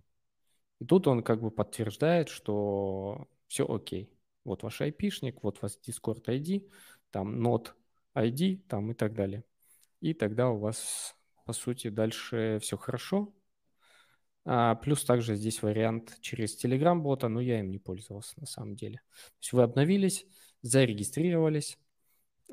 [0.78, 4.12] И тут он как бы подтверждает, что все окей.
[4.44, 6.70] Вот ваш IP-шник, вот ваш Discord ID,
[7.10, 7.72] там Node
[8.14, 9.44] ID, там и так далее.
[10.00, 13.34] И тогда у вас, по сути, дальше все хорошо.
[14.50, 18.96] А, плюс также здесь вариант через Telegram-бота, но я им не пользовался на самом деле.
[18.96, 20.26] То есть вы обновились,
[20.62, 21.78] зарегистрировались.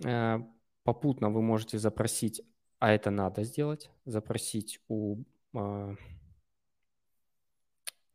[0.03, 0.41] А,
[0.83, 2.41] попутно вы можете запросить,
[2.79, 5.23] а это надо сделать, запросить у...
[5.53, 5.95] А,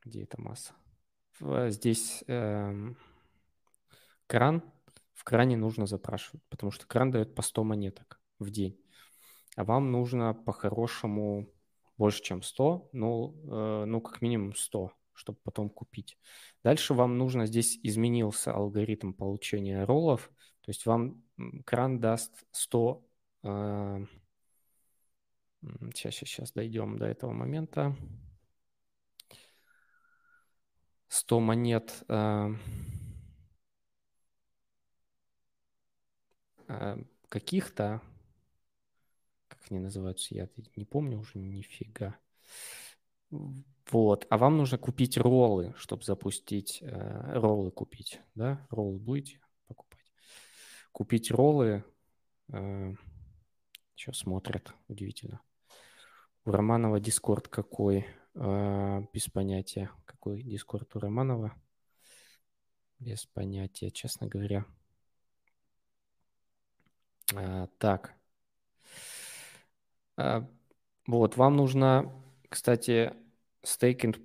[0.05, 0.75] где эта масса?
[1.41, 2.23] Здесь...
[2.27, 2.99] Эм,
[4.27, 4.63] кран
[5.15, 8.79] в кране нужно запрашивать, потому что кран дает по 100 монеток в день.
[9.57, 11.51] А вам нужно по-хорошему
[12.01, 16.17] больше, чем 100, ну, э, ну, как минимум 100, чтобы потом купить.
[16.65, 20.33] Дальше вам нужно, здесь изменился алгоритм получения роллов,
[20.63, 21.23] то есть вам
[21.67, 23.05] кран даст 100,
[23.43, 24.07] э,
[25.95, 27.95] сейчас, сейчас, сейчас дойдем до этого момента.
[31.09, 32.55] 100 монет э,
[36.69, 36.97] э,
[37.29, 38.01] каких-то,
[39.71, 42.19] как они называются, я не помню уже нифига.
[43.91, 48.67] Вот, а вам нужно купить роллы, чтобы запустить, э, роллы купить, да?
[48.71, 50.13] Роллы будете покупать?
[50.93, 51.85] Купить роллы,
[52.53, 52.95] э,
[53.95, 55.41] что смотрят, удивительно.
[56.45, 58.07] У Романова Дискорд какой?
[58.35, 59.91] Э, без понятия.
[60.05, 61.55] Какой Дискорд у Романова?
[62.99, 64.65] Без понятия, честно говоря.
[67.35, 68.20] А, так.
[70.17, 70.49] А,
[71.07, 72.13] вот, вам нужно,
[72.49, 73.15] кстати,
[73.63, 74.19] стейкинг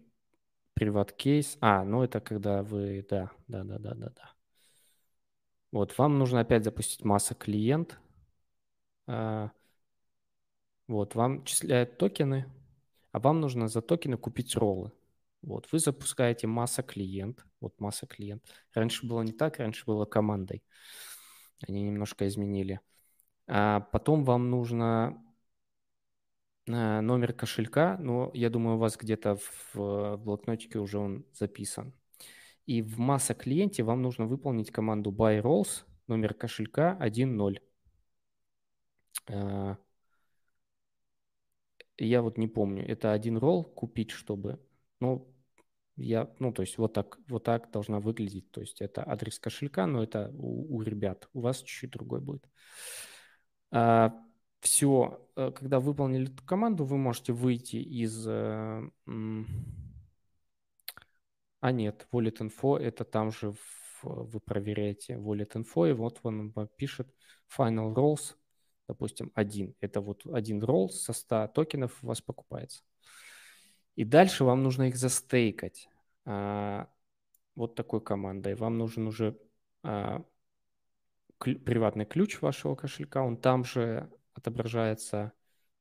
[0.74, 1.58] приват кейс.
[1.62, 4.32] А, ну это когда вы, да, да, да, да, да, да.
[5.72, 8.00] Вот, вам нужно опять запустить масса клиент.
[9.08, 9.52] А,
[10.88, 12.46] вот, вам числяют токены,
[13.12, 14.92] а вам нужно за токены купить роллы.
[15.42, 17.46] Вот, вы запускаете масса клиент.
[17.60, 18.44] Вот масса клиент.
[18.74, 20.64] Раньше было не так, раньше было командой.
[21.68, 22.80] Они немножко изменили.
[23.48, 25.24] А потом вам нужно
[26.68, 29.38] номер кошелька, но я думаю, у вас где-то
[29.74, 31.94] в блокнотике уже он записан.
[32.66, 37.60] И в масса клиенте вам нужно выполнить команду buy rolls, номер кошелька 1.0.
[39.28, 39.76] Э,
[41.98, 44.60] я вот не помню, это один ролл купить, чтобы,
[45.00, 45.32] ну,
[45.98, 48.52] я, ну, то есть вот так, вот так должна выглядеть.
[48.52, 51.30] То есть это адрес кошелька, но это у, у ребят.
[51.34, 52.46] У вас чуть-чуть другой будет.
[53.72, 54.14] А,
[54.66, 58.26] Все, э, когда выполнили эту команду, вы можете выйти из...
[58.28, 58.82] Э,
[61.60, 66.52] а нет, Wallet Info, это там же в, вы проверяете Wallet Info, и вот он
[66.78, 67.14] пишет
[67.56, 68.36] Final Rolls,
[68.88, 69.76] допустим, один.
[69.82, 72.82] Это вот один ролл со 100 токенов у вас покупается.
[73.96, 75.90] И дальше вам нужно их застейкать
[76.26, 76.90] а,
[77.54, 78.56] вот такой командой.
[78.56, 79.38] Вам нужен уже
[79.84, 80.26] а,
[81.38, 83.24] клю, приватный ключ вашего кошелька.
[83.24, 85.34] Он там же отображается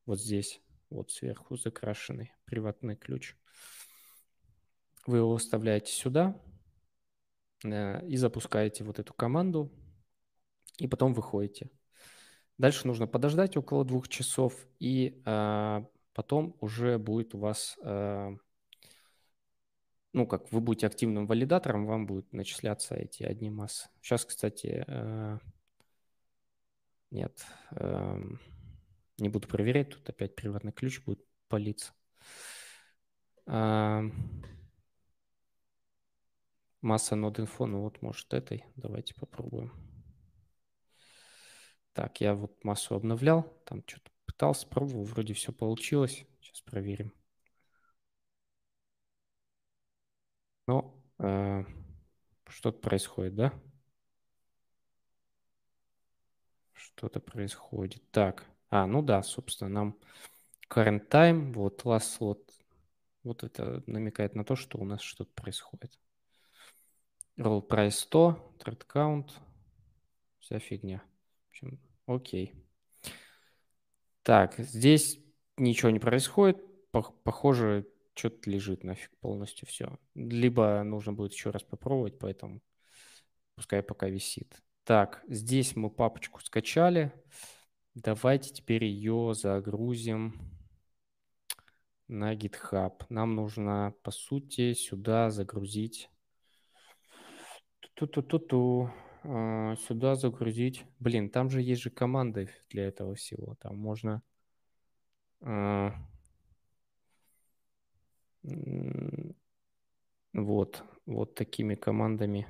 [0.07, 3.37] вот здесь, вот сверху закрашенный приватный ключ.
[5.07, 6.41] Вы его вставляете сюда
[7.63, 9.71] э, и запускаете вот эту команду,
[10.79, 11.71] и потом выходите.
[12.57, 18.37] Дальше нужно подождать около двух часов, и э, потом уже будет у вас, э,
[20.13, 23.89] ну, как вы будете активным валидатором, вам будут начисляться эти одни массы.
[24.01, 25.39] Сейчас, кстати, э,
[27.15, 28.21] нет, э,
[29.19, 31.93] не буду проверять, тут опять приватный ключ будет палиться.
[33.47, 34.03] Э,
[36.83, 38.65] масса нод инфо, ну вот, может, этой.
[38.77, 39.73] Давайте попробуем.
[41.95, 46.27] Так, я вот массу обновлял, там что-то Пытался, пробовал, вроде все получилось.
[46.41, 47.13] Сейчас проверим.
[50.67, 51.65] Ну, э,
[52.49, 53.53] что-то происходит, да?
[56.97, 58.03] Что-то происходит.
[58.11, 59.99] Так, а, ну да, собственно, нам
[60.69, 62.41] current time, вот last slot,
[63.23, 65.99] вот это намекает на то, что у нас что-то происходит.
[67.37, 69.31] Roll price 100, thread count,
[70.39, 71.03] вся фигня.
[71.47, 72.55] В общем, окей.
[74.23, 75.19] Так, здесь
[75.57, 76.59] ничего не происходит.
[76.93, 79.99] Похоже, что-то лежит нафиг полностью все.
[80.15, 82.63] Либо нужно будет еще раз попробовать, поэтому
[83.57, 84.63] пускай пока висит.
[84.85, 87.11] Так, здесь мы папочку скачали.
[87.95, 90.39] Давайте теперь ее загрузим
[92.07, 93.03] на GitHub.
[93.09, 96.11] Нам нужно, по сути, сюда загрузить...
[97.95, 98.91] Ту-ту-ту-ту.
[99.23, 100.85] А, сюда загрузить.
[100.99, 103.55] Блин, там же есть же команды для этого всего.
[103.61, 104.21] Там можно...
[105.41, 105.95] А,
[110.35, 112.47] вот, вот такими командами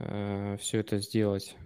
[0.00, 1.56] а, все это сделать.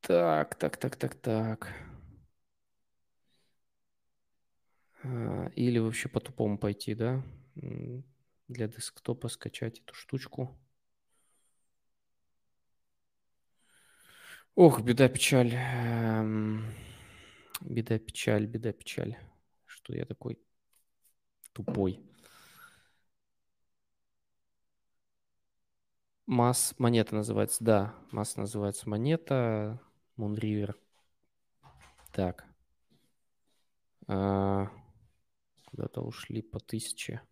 [0.00, 1.72] Так, так, так, так, так.
[5.02, 7.22] А, или вообще по-тупому пойти, да?
[8.48, 10.58] Для десктопа скачать эту штучку.
[14.54, 15.52] Ох, беда, печаль.
[17.60, 19.16] Беда, печаль, беда, печаль.
[19.64, 20.38] Что я такой
[21.52, 22.00] тупой.
[26.26, 27.94] Масс монета называется, да.
[28.10, 29.80] Масс называется монета.
[30.16, 30.74] Moonriver.
[32.12, 32.46] Так.
[34.08, 34.70] А,
[35.66, 37.22] куда-то ушли по тысяче.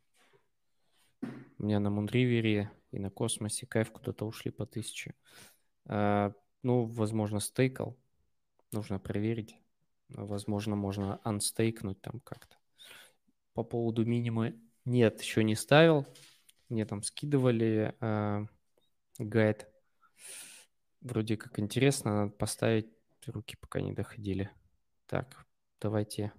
[1.22, 5.14] У меня на Мунривере и на Космосе кайф куда-то ушли по тысяче.
[5.86, 7.96] А, ну, возможно, стейкал.
[8.70, 9.56] Нужно проверить.
[10.08, 12.56] Возможно, можно анстейкнуть там как-то.
[13.52, 16.06] По поводу минимы нет, еще не ставил.
[16.68, 18.46] Мне там скидывали э,
[19.18, 19.68] гайд.
[21.00, 22.88] Вроде как интересно, надо поставить.
[23.26, 24.50] Руки пока не доходили.
[25.06, 25.46] Так,
[25.80, 26.32] давайте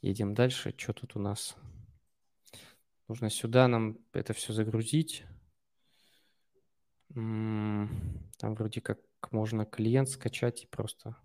[0.00, 0.74] едем дальше.
[0.76, 1.56] Что тут у нас?
[3.06, 5.24] Нужно сюда нам это все загрузить.
[7.14, 7.88] Там
[8.40, 8.98] вроде как
[9.30, 11.16] можно клиент скачать и просто...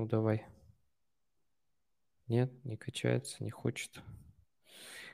[0.00, 0.46] Ну, давай.
[2.26, 4.00] Нет, не качается, не хочет.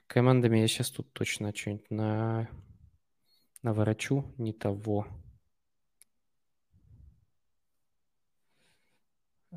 [0.06, 2.48] Командами я сейчас тут точно что-нибудь на...
[3.62, 5.08] наворочу не того.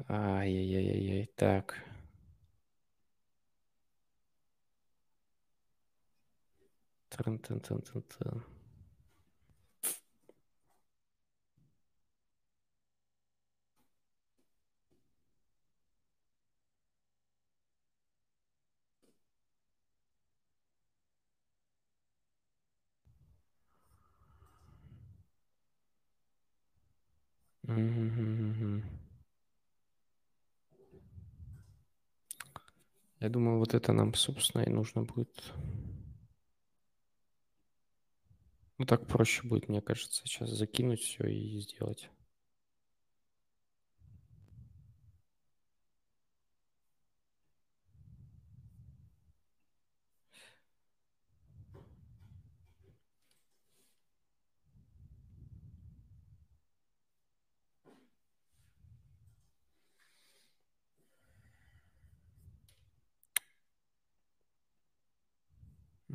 [0.07, 1.77] Ай-яй-яй-яй, так.
[7.09, 8.58] Трын-тын-тын-тын-тын.
[33.19, 35.53] Я думаю, вот это нам, собственно, и нужно будет.
[38.77, 42.09] Ну, так проще будет, мне кажется, сейчас закинуть все и сделать.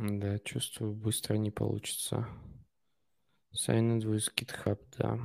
[0.06, 2.28] Да, чувствую, быстро не получится.
[3.54, 5.18] Sign with GitHub, да.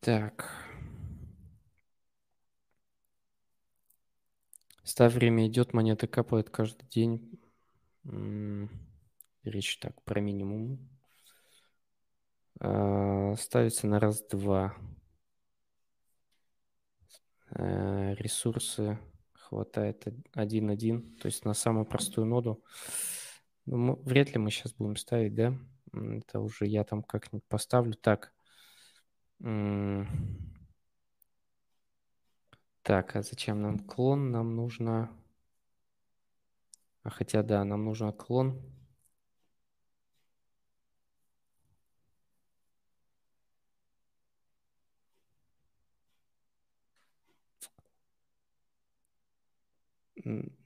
[0.00, 0.50] Так.
[4.82, 7.40] Ставь время идет, монеты капают каждый день.
[9.42, 10.78] Речь так про минимум.
[12.60, 14.74] А, ставится на раз-два.
[17.50, 18.98] Э, ресурсы
[19.32, 22.62] хватает один-один, то есть на самую простую ноду.
[23.66, 25.54] Ну, вряд ли мы сейчас будем ставить, да?
[25.92, 27.94] Это уже я там как-нибудь поставлю.
[27.94, 28.32] Так.
[32.82, 34.30] Так, а зачем нам клон?
[34.30, 35.10] Нам нужно...
[37.02, 38.60] А хотя да, нам нужен клон.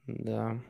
[0.06, 0.60] Да.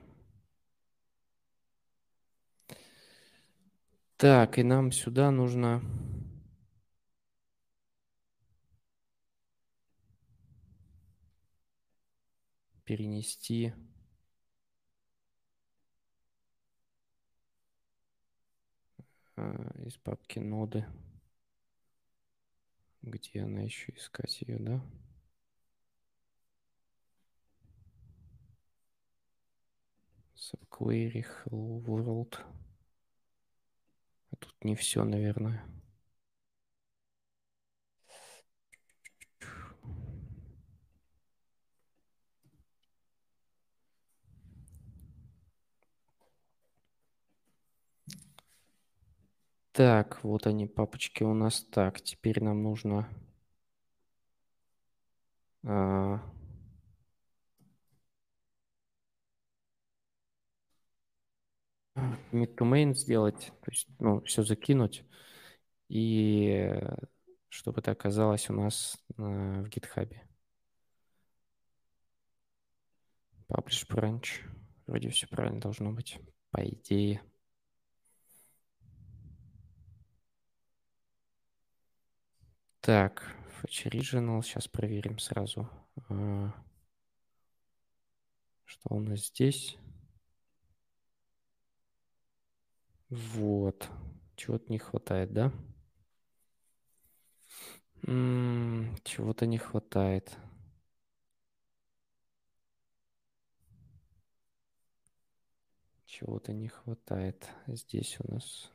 [4.17, 5.83] Так, и нам сюда нужно...
[12.91, 13.73] перенести
[19.87, 20.85] из папки ноды.
[23.03, 24.85] Где она еще искать ее, да?
[30.35, 32.41] Subquery Hello World.
[34.33, 35.65] А тут не все, наверное.
[49.73, 51.65] Так, вот они, папочки у нас.
[51.71, 53.09] Так, теперь нам нужно...
[55.65, 56.21] А...
[62.33, 65.05] Mid to main сделать, то есть, ну, все закинуть,
[65.89, 66.73] и
[67.49, 70.27] чтобы это оказалось у нас в гитхабе.
[73.49, 74.49] Publish branch.
[74.87, 76.19] Вроде все правильно должно быть,
[76.51, 77.21] по идее.
[82.81, 83.23] Так,
[83.61, 84.43] Fetch Original.
[84.43, 85.69] Сейчас проверим сразу,
[86.09, 86.51] а,
[88.65, 89.77] что у нас здесь.
[93.11, 93.87] Вот.
[94.37, 95.53] Чего-то не хватает, да?
[99.05, 100.39] Чего-то не хватает.
[106.07, 107.47] Чего-то не хватает.
[107.67, 108.71] Здесь у нас,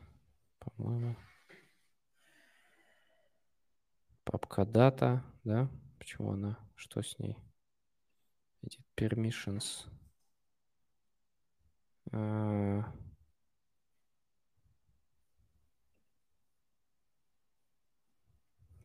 [0.60, 1.16] по-моему,
[4.26, 5.70] папка дата, да?
[5.98, 6.60] Почему она?
[6.76, 7.38] Что с ней?
[8.64, 9.88] Edit permissions.
[12.12, 12.84] Uh,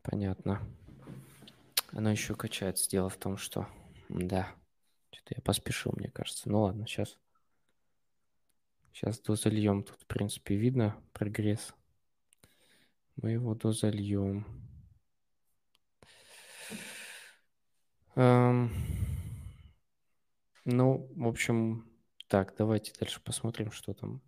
[0.03, 0.61] Понятно.
[1.91, 2.89] Оно еще качается.
[2.89, 3.67] Дело в том, что...
[4.09, 4.47] Да.
[5.11, 6.49] Что-то я поспешил, мне кажется.
[6.49, 7.17] Ну ладно, сейчас...
[8.93, 9.83] Сейчас дозальем.
[9.83, 11.73] Тут, в принципе, видно прогресс.
[13.15, 14.45] Мы его дозальем.
[18.15, 18.69] Эм...
[20.65, 21.89] Ну, в общем,
[22.27, 24.21] так, давайте дальше посмотрим, что там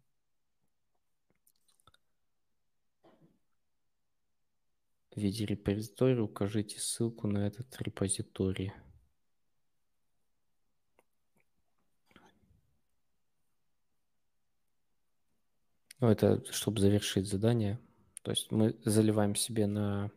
[5.12, 8.74] в виде репозитория укажите ссылку на этот репозиторий.
[16.00, 17.80] Ну, это чтобы завершить задание.
[18.24, 20.12] То есть мы заливаем себе на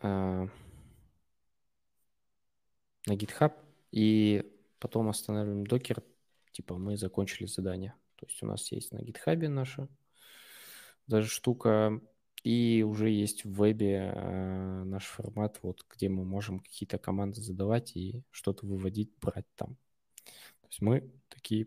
[0.00, 0.48] а,
[3.06, 3.52] на GitHub
[3.92, 6.02] и потом останавливаем докер,
[6.52, 7.94] типа мы закончили задание.
[8.16, 9.88] То есть у нас есть на GitHub наше
[11.06, 12.00] даже штука.
[12.42, 17.96] И уже есть в вебе э, наш формат, вот, где мы можем какие-то команды задавать
[17.96, 19.76] и что-то выводить, брать там.
[20.60, 21.66] То есть мы такие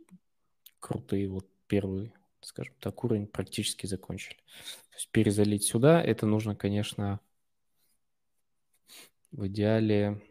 [0.80, 4.38] крутые, вот первый, скажем так, уровень практически закончили.
[4.38, 7.20] То есть перезалить сюда, это нужно, конечно,
[9.32, 10.22] в идеале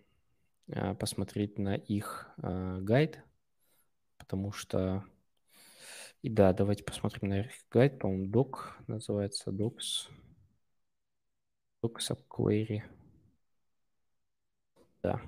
[0.69, 3.21] э, посмотреть на их э, гайд,
[4.19, 5.05] потому что
[6.23, 7.99] и да, давайте посмотрим на их гайд.
[7.99, 10.09] По-моему, док называется docs.
[11.83, 12.83] Docs query.
[15.03, 15.21] Да.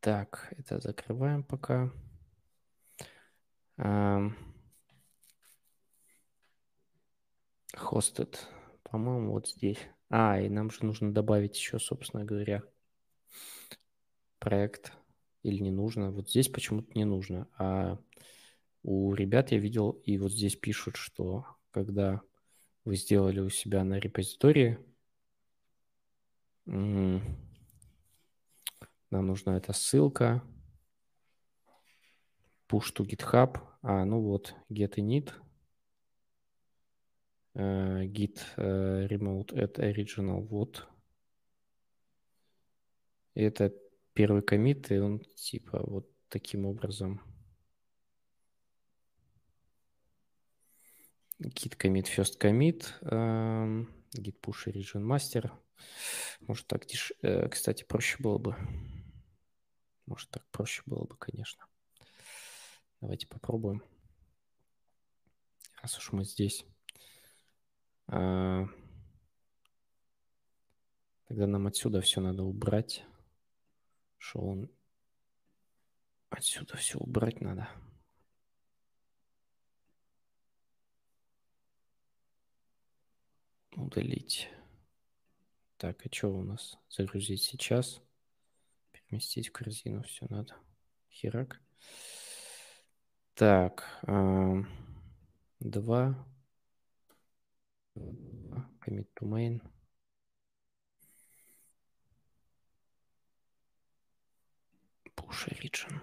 [0.00, 1.90] Так, это закрываем пока.
[7.76, 8.38] Hosted.
[8.92, 9.78] По-моему, вот здесь.
[10.10, 12.62] А, и нам же нужно добавить еще, собственно говоря,
[14.38, 14.92] проект
[15.42, 16.10] или не нужно.
[16.10, 17.48] Вот здесь почему-то не нужно.
[17.56, 17.98] А
[18.82, 22.20] у ребят я видел, и вот здесь пишут, что когда
[22.84, 24.78] вы сделали у себя на репозитории,
[26.66, 27.22] нам
[29.10, 30.42] нужна эта ссылка,
[32.68, 35.32] push to GitHub, а, ну вот, get init,
[37.54, 40.86] uh, git uh, remote at original, вот.
[43.34, 43.72] Это
[44.12, 47.20] первый комит, и он типа вот таким образом.
[51.40, 55.50] Git commit first commit uh, git push origin master.
[56.40, 57.12] Может так деш...
[57.22, 58.56] Э, кстати проще было бы.
[60.06, 61.64] Может так проще было бы конечно.
[63.00, 63.82] Давайте попробуем
[65.82, 66.64] раз уж мы здесь
[71.26, 73.04] тогда нам отсюда все надо убрать
[74.22, 74.70] что он
[76.30, 77.68] отсюда все убрать надо.
[83.74, 84.48] Удалить.
[85.76, 86.78] Так, а что у нас?
[86.88, 88.00] Загрузить сейчас.
[88.92, 90.04] Переместить в корзину.
[90.04, 90.54] Все надо.
[91.10, 91.60] Херак.
[93.34, 93.84] Так.
[94.06, 94.62] Э,
[95.58, 96.31] два.
[97.94, 99.60] Commit to main.
[105.14, 106.00] Push region.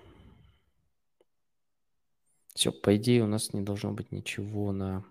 [2.53, 5.05] Все, по идее у нас не должно быть ничего на,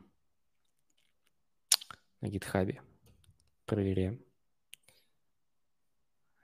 [2.21, 2.83] на гитхабе.
[3.67, 4.23] Проверяем.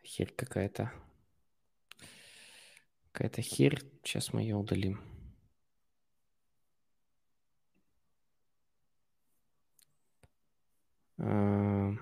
[0.03, 0.93] Херь какая-то.
[3.13, 3.81] Какая-то херь.
[4.03, 5.14] Сейчас мы ее удалим.
[11.25, 11.95] Uh...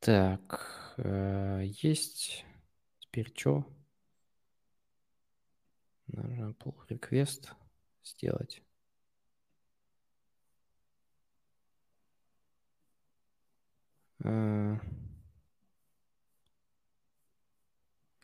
[0.00, 2.44] Так, э, есть.
[3.00, 3.66] Теперь что?
[6.08, 7.50] Нужно pull request
[8.02, 8.62] сделать.
[14.24, 14.76] А,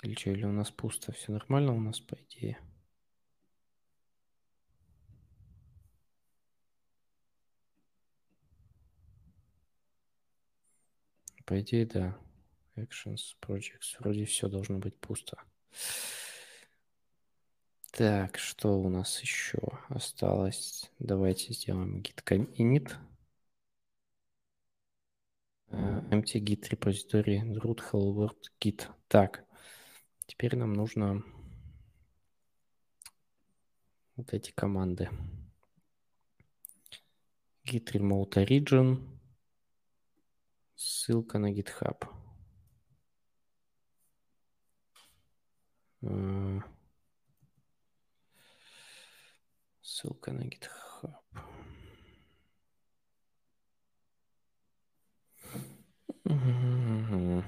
[0.02, 1.12] или что, или у нас пусто?
[1.12, 2.58] Все нормально у нас, по идее?
[11.46, 12.18] По идее, да.
[12.76, 13.96] Actions, projects.
[13.98, 15.38] Вроде все должно быть пусто.
[17.92, 20.90] Так, что у нас еще осталось?
[20.98, 22.24] Давайте сделаем git
[22.56, 22.96] init.
[25.70, 28.88] Uh, empty git repository root hello world git.
[29.08, 29.44] Так,
[30.26, 31.22] теперь нам нужно
[34.16, 35.10] вот эти команды.
[37.64, 39.00] git remote origin,
[40.74, 42.04] ссылка на GitHub.
[46.02, 46.60] Uh,
[49.80, 51.22] ссылка на GitHub.
[56.24, 57.44] Угу.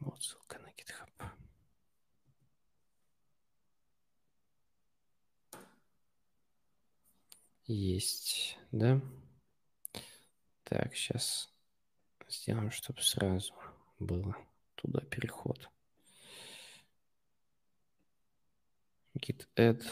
[0.00, 1.30] Вот ссылка на GitHub.
[7.72, 9.00] Есть, да?
[10.64, 11.50] Так, сейчас
[12.28, 13.54] сделаем, чтобы сразу
[13.98, 14.36] было
[14.74, 15.70] туда переход.
[19.18, 19.82] git add.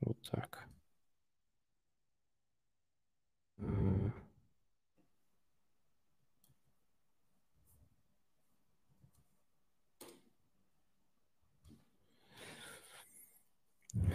[0.00, 0.66] Вот так.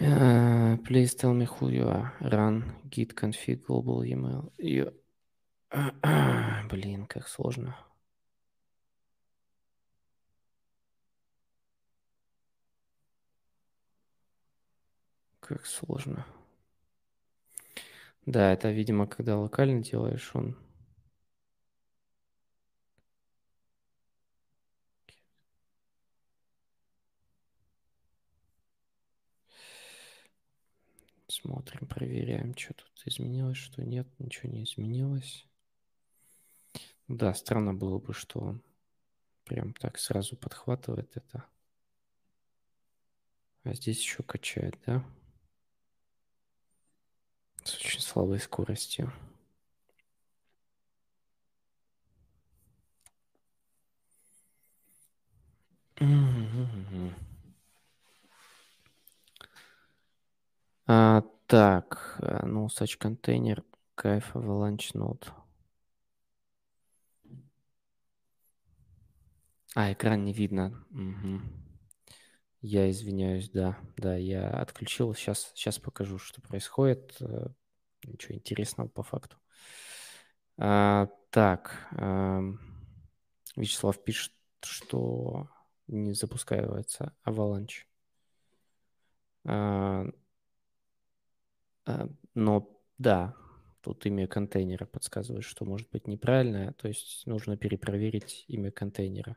[0.00, 2.12] Uh, please tell me who you are.
[2.20, 4.52] Run git config global email.
[4.58, 4.92] You...
[6.68, 7.74] Блин, как сложно.
[15.40, 16.26] Как сложно.
[18.26, 20.56] Да, это, видимо, когда локально делаешь, он...
[31.46, 35.46] Смотрим, проверяем, что тут изменилось, что нет, ничего не изменилось.
[37.06, 38.62] Да, странно было бы, что он
[39.44, 41.44] прям так сразу подхватывает это.
[43.62, 45.04] А здесь еще качает, да?
[47.62, 49.12] С очень слабой скоростью.
[60.88, 65.28] А, так, э, ну, such контейнер, кайф, avalanche node.
[69.74, 70.84] А, экран не видно.
[70.90, 71.40] Угу.
[72.62, 75.14] Я извиняюсь, да, да, я отключил.
[75.14, 77.16] Сейчас, сейчас покажу, что происходит.
[77.20, 77.48] Э,
[78.04, 79.36] ничего интересного по факту.
[80.58, 82.40] А, так, а,
[83.54, 84.32] Вячеслав пишет,
[84.62, 85.48] что
[85.86, 87.84] не запускается Avalanche.
[89.44, 90.06] А,
[92.34, 92.68] но
[92.98, 93.34] да,
[93.80, 99.36] тут имя контейнера подсказывает, что может быть неправильное, то есть нужно перепроверить имя контейнера.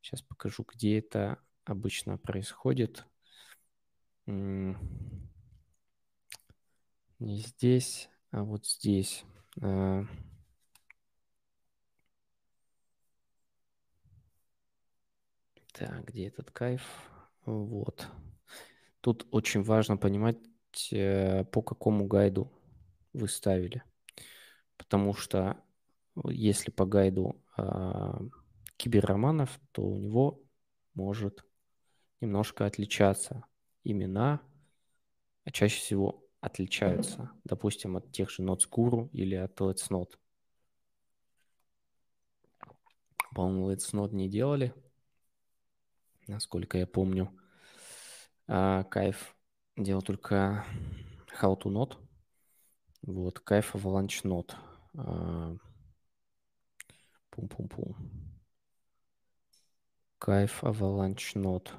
[0.00, 3.06] Сейчас покажу, где это обычно происходит.
[4.26, 4.76] Не
[7.20, 9.24] здесь, а вот здесь.
[9.60, 10.04] А.
[15.72, 16.82] Так, где этот кайф?
[17.44, 18.08] Вот.
[19.00, 20.51] Тут очень важно понимать, э,
[20.90, 22.50] по какому гайду
[23.12, 23.82] вы ставили.
[24.76, 25.56] Потому что
[26.28, 27.62] если по гайду э,
[28.76, 30.42] киберроманов, то у него
[30.94, 31.44] может
[32.20, 33.44] немножко отличаться.
[33.84, 34.40] Имена
[35.44, 40.18] а чаще всего отличаются, допустим, от тех же Notes Guru или от Let's Not.
[43.34, 44.74] По-моему, Let's Not не делали,
[46.26, 47.36] насколько я помню.
[48.46, 49.36] А, кайф
[49.82, 50.64] делал только
[51.40, 51.96] How to Not.
[53.02, 54.54] Вот, кайф Avalanche Not.
[54.94, 55.56] А,
[57.30, 57.96] пум-пум-пум.
[60.18, 61.70] Кайф Avalanche Node.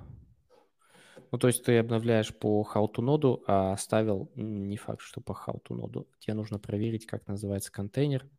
[1.31, 5.31] Ну, то есть ты обновляешь по how to ноду, а оставил не факт, что по
[5.31, 6.07] how to ноду.
[6.19, 8.29] Тебе нужно проверить, как называется контейнер.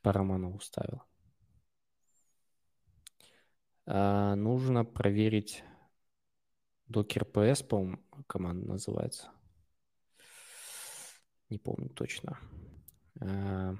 [0.00, 1.02] По Романову ставил.
[3.84, 5.64] А, нужно проверить
[6.92, 9.28] docker ps, по-моему, команда называется.
[11.50, 12.38] Не помню точно.
[13.20, 13.74] А,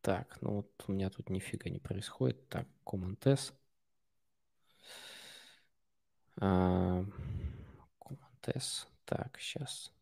[0.00, 2.48] Так, ну вот у меня тут нифига не происходит.
[2.48, 3.52] Так, Command S.
[6.38, 7.10] Command
[8.54, 8.86] S.
[9.04, 9.92] Так, сейчас.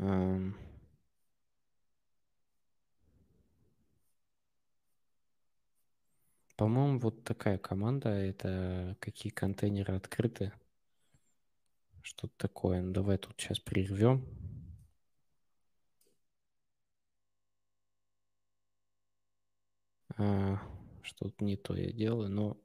[0.00, 0.54] Um,
[6.56, 10.52] По-моему, вот такая команда, это какие контейнеры открыты.
[12.02, 12.82] Что-то такое.
[12.82, 14.26] Ну, давай тут сейчас прервем.
[20.16, 20.58] А,
[21.02, 22.56] что-то не то я делаю, но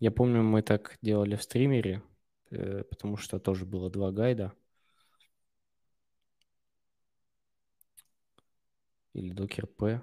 [0.00, 2.02] я помню, мы так делали в стримере,
[2.50, 4.52] э, потому что тоже было два гайда.
[9.14, 10.00] Или докер P.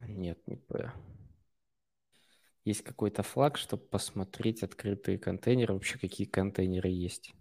[0.00, 0.90] Нет, не P.
[2.66, 7.32] Есть какой-то флаг, чтобы посмотреть открытые контейнеры, вообще какие контейнеры есть.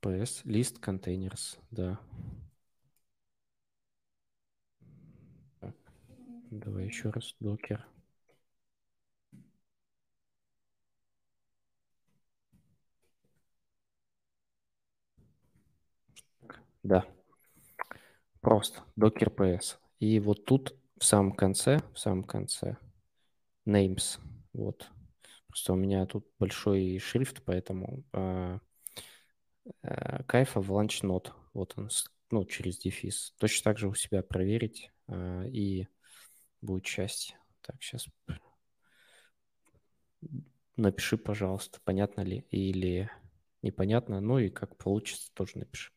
[0.00, 1.98] PS, list containers, да.
[5.60, 5.74] Так,
[6.50, 7.86] давай еще раз, докер.
[16.82, 17.04] Да.
[18.40, 19.78] Просто Docker PS.
[19.98, 22.76] И вот тут в самом конце, в самом конце
[23.66, 24.18] names,
[24.52, 24.90] вот.
[25.48, 28.58] Просто у меня тут большой шрифт, поэтому э,
[29.82, 31.32] э, кайфа в launch.
[31.52, 31.90] Вот он,
[32.30, 33.34] ну, через дефис.
[33.38, 35.88] Точно так же у себя проверить, э, и
[36.60, 37.36] будет счастье.
[37.62, 38.06] Так, сейчас
[40.76, 43.10] напиши, пожалуйста, понятно ли или
[43.62, 44.20] непонятно.
[44.20, 45.92] Ну и как получится, тоже напиши.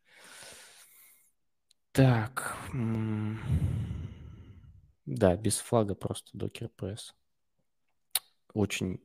[1.93, 2.57] Так.
[5.05, 7.13] Да, без флага просто Docker Press.
[8.55, 8.99] Очень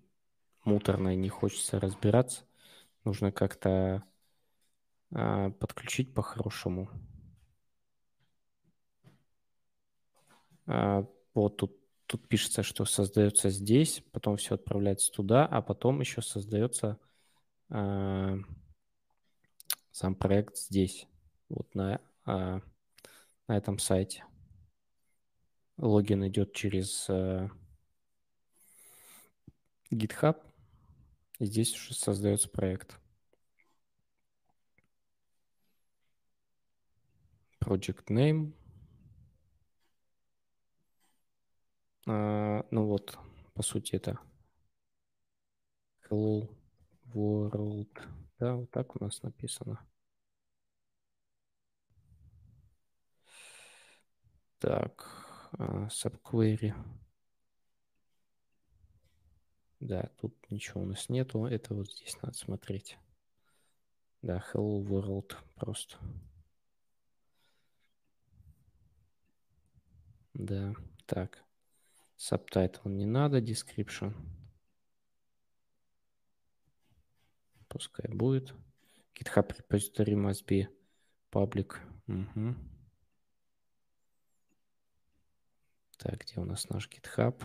[0.64, 2.44] муторно не хочется разбираться.
[3.04, 4.04] Нужно как-то
[5.14, 6.88] а, подключить по-хорошему.
[10.66, 11.76] А, вот тут,
[12.06, 16.98] тут пишется, что создается здесь, потом все отправляется туда, а потом еще создается
[17.68, 18.36] а,
[19.90, 21.06] сам проект здесь,
[21.50, 22.62] вот на а,
[23.48, 24.24] на этом сайте.
[25.78, 27.48] Логин идет через э,
[29.90, 30.36] GitHub.
[31.38, 32.98] И здесь уже создается проект.
[37.60, 38.52] Project name.
[42.06, 43.18] А, ну вот,
[43.54, 44.18] по сути, это
[46.08, 46.48] Hello
[47.14, 47.88] World.
[48.38, 49.78] Да, вот так у нас написано.
[54.58, 55.06] Так,
[55.88, 56.74] subquery.
[59.80, 61.44] Да, тут ничего у нас нету.
[61.46, 62.98] Это вот здесь надо смотреть.
[64.22, 65.96] Да, hello world просто.
[70.34, 70.74] Да,
[71.06, 71.44] так.
[72.16, 74.12] Subtitle не надо, description.
[77.68, 78.52] Пускай будет.
[79.14, 80.66] GitHub repository must be
[81.30, 81.76] public.
[82.08, 82.56] Угу.
[85.98, 87.44] Так, где у нас наш GitHub?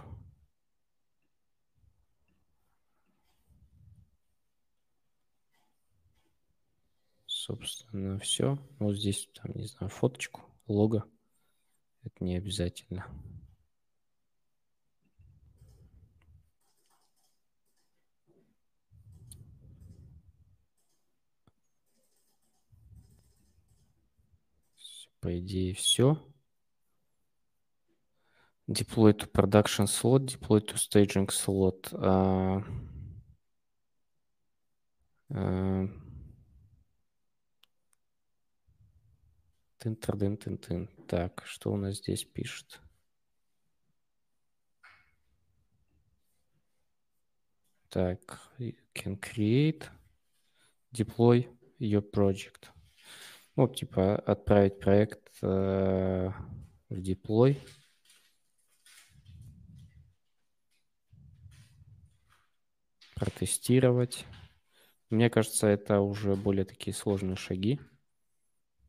[7.25, 8.57] Собственно, все.
[8.79, 11.03] Вот здесь, там, не знаю, фоточку, лого.
[12.03, 13.05] Это не обязательно.
[25.19, 26.21] По идее, все.
[28.73, 31.93] Deploy to production slot, deploy to staging slot.
[31.93, 32.61] Uh,
[35.35, 35.87] uh,
[39.77, 42.81] тын тын тын тын Так, что у нас здесь пишет?
[47.89, 48.39] Так,
[48.95, 49.89] can create,
[50.91, 51.47] deploy
[51.79, 52.71] your project.
[53.55, 56.31] Ну, типа отправить проект э,
[56.89, 57.57] в deploy.
[63.15, 64.25] Протестировать.
[65.09, 67.79] Мне кажется, это уже более такие сложные шаги.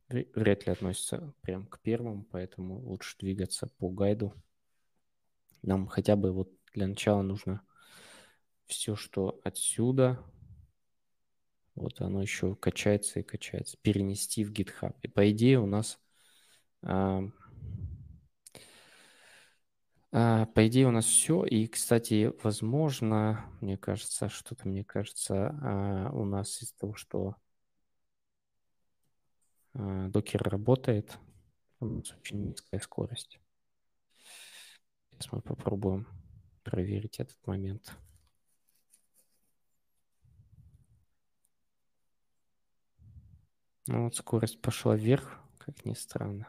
[0.08, 4.34] Вряд ли относятся прям к первому, поэтому лучше двигаться по гайду.
[5.62, 7.62] Нам хотя бы вот для начала нужно
[8.66, 10.18] все, что отсюда,
[11.74, 14.94] вот оно еще качается и качается, перенести в GitHub.
[15.02, 15.98] И по идее у нас,
[16.82, 17.22] а,
[20.14, 21.44] по идее у нас все.
[21.44, 27.34] И, кстати, возможно, мне кажется, что-то мне кажется, а, у нас из того, что
[29.72, 31.18] а, докер работает,
[31.80, 33.40] у нас очень низкая скорость.
[35.10, 36.06] Сейчас мы попробуем
[36.62, 37.96] проверить этот момент.
[43.88, 46.46] Ну вот скорость пошла вверх, как ни странно.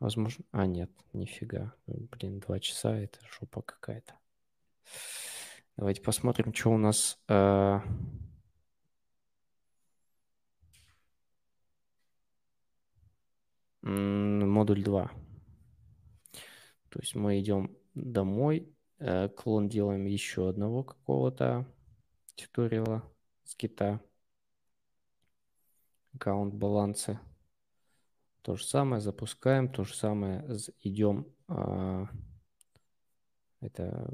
[0.00, 0.44] Возможно...
[0.52, 1.74] А, нет, нифига.
[1.86, 4.14] Блин, два часа, это жопа какая-то.
[5.76, 7.18] Давайте посмотрим, что у нас...
[7.28, 7.80] Э...
[13.82, 15.12] Модуль 2.
[16.88, 21.66] То есть мы идем домой, э, клон делаем еще одного какого-то
[22.34, 23.04] туториала
[23.44, 24.00] с кита.
[26.14, 27.20] Аккаунт балансы.
[28.46, 30.46] То же самое запускаем, то же самое
[30.84, 31.26] идем.
[31.48, 32.06] А,
[33.60, 34.08] это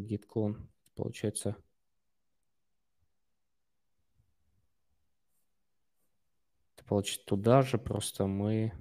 [0.00, 1.54] git клон получается.
[6.74, 8.72] Это получится туда же, просто мы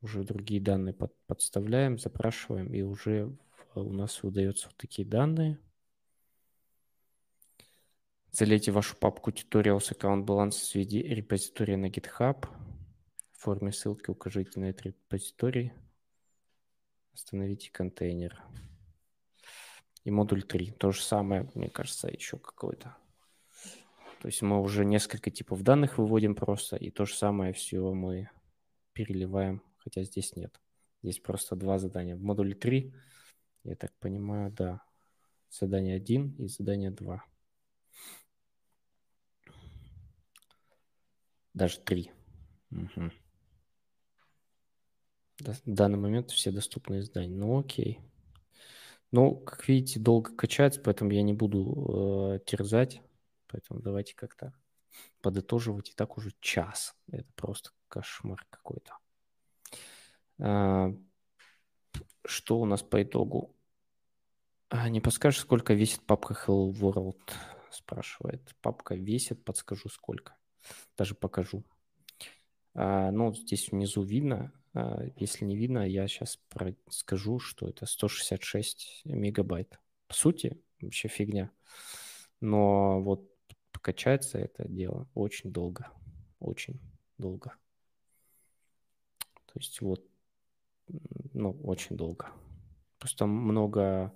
[0.00, 3.36] уже другие данные под, подставляем, запрашиваем, и уже
[3.74, 5.58] у нас выдаются вот такие данные.
[8.36, 12.48] Залейте вашу папку tutorials аккаунт баланс в виде репозитория на GitHub.
[13.30, 15.72] В форме ссылки укажите на этот репозиторий.
[17.12, 18.42] Остановите контейнер.
[20.02, 20.72] И модуль 3.
[20.72, 22.96] То же самое, мне кажется, еще какой-то.
[24.20, 28.30] То есть мы уже несколько типов данных выводим просто, и то же самое все мы
[28.94, 30.60] переливаем хотя здесь нет.
[31.04, 32.16] Здесь просто два задания.
[32.16, 32.92] В модуле 3,
[33.62, 34.82] я так понимаю, да,
[35.50, 37.24] задание 1 и задание 2.
[41.54, 42.10] Даже 3.
[42.72, 43.10] Угу.
[45.38, 47.36] В данный момент все доступные задания.
[47.36, 48.00] Ну, окей.
[49.10, 53.00] Ну, как видите, долго качается, поэтому я не буду э, терзать.
[53.46, 54.52] Поэтому давайте как-то
[55.22, 55.90] подытоживать.
[55.90, 56.96] И так уже час.
[57.10, 58.96] Это просто кошмар какой-то.
[60.40, 60.92] А,
[62.24, 63.54] что у нас по итогу?
[64.70, 67.32] А, не подскажешь, сколько весит папка Hello World?
[67.70, 68.54] Спрашивает.
[68.60, 70.34] Папка весит, подскажу сколько.
[70.96, 71.64] Даже покажу.
[72.74, 74.52] А, ну, здесь внизу видно.
[75.16, 76.40] Если не видно, я сейчас
[76.90, 79.78] скажу, что это 166 мегабайт.
[80.08, 81.50] По сути, вообще фигня.
[82.40, 83.30] Но вот
[83.70, 85.88] покачается это дело очень долго.
[86.40, 86.80] Очень
[87.18, 87.54] долго.
[89.46, 90.04] То есть вот
[91.32, 92.28] ну, очень долго.
[92.98, 94.12] Просто много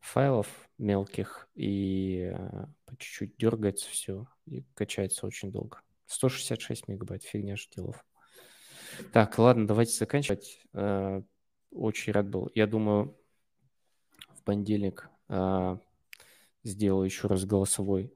[0.00, 0.48] файлов
[0.78, 2.32] мелких, и
[2.83, 5.80] по чуть-чуть дергается все, и качается очень долго.
[6.06, 8.04] 166 мегабайт, фигня же делов.
[9.12, 10.60] Так, ладно, давайте заканчивать.
[10.72, 11.22] Э,
[11.70, 12.50] очень рад был.
[12.54, 13.18] Я думаю,
[14.28, 15.78] в понедельник э,
[16.62, 18.12] сделаю еще раз голосовой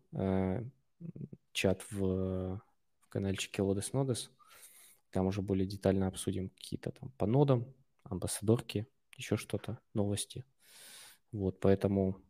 [1.52, 2.60] чат в,
[3.08, 4.30] каналчике Лодес Нодес.
[5.10, 7.74] Там уже более детально обсудим какие-то там по нодам,
[8.04, 10.44] амбассадорки, еще что-то, новости.
[11.32, 12.20] Вот, поэтому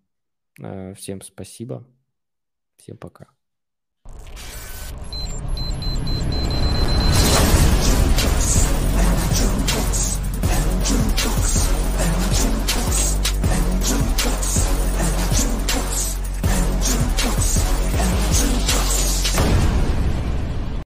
[0.61, 1.86] э, всем спасибо.
[2.79, 3.38] Всем пока.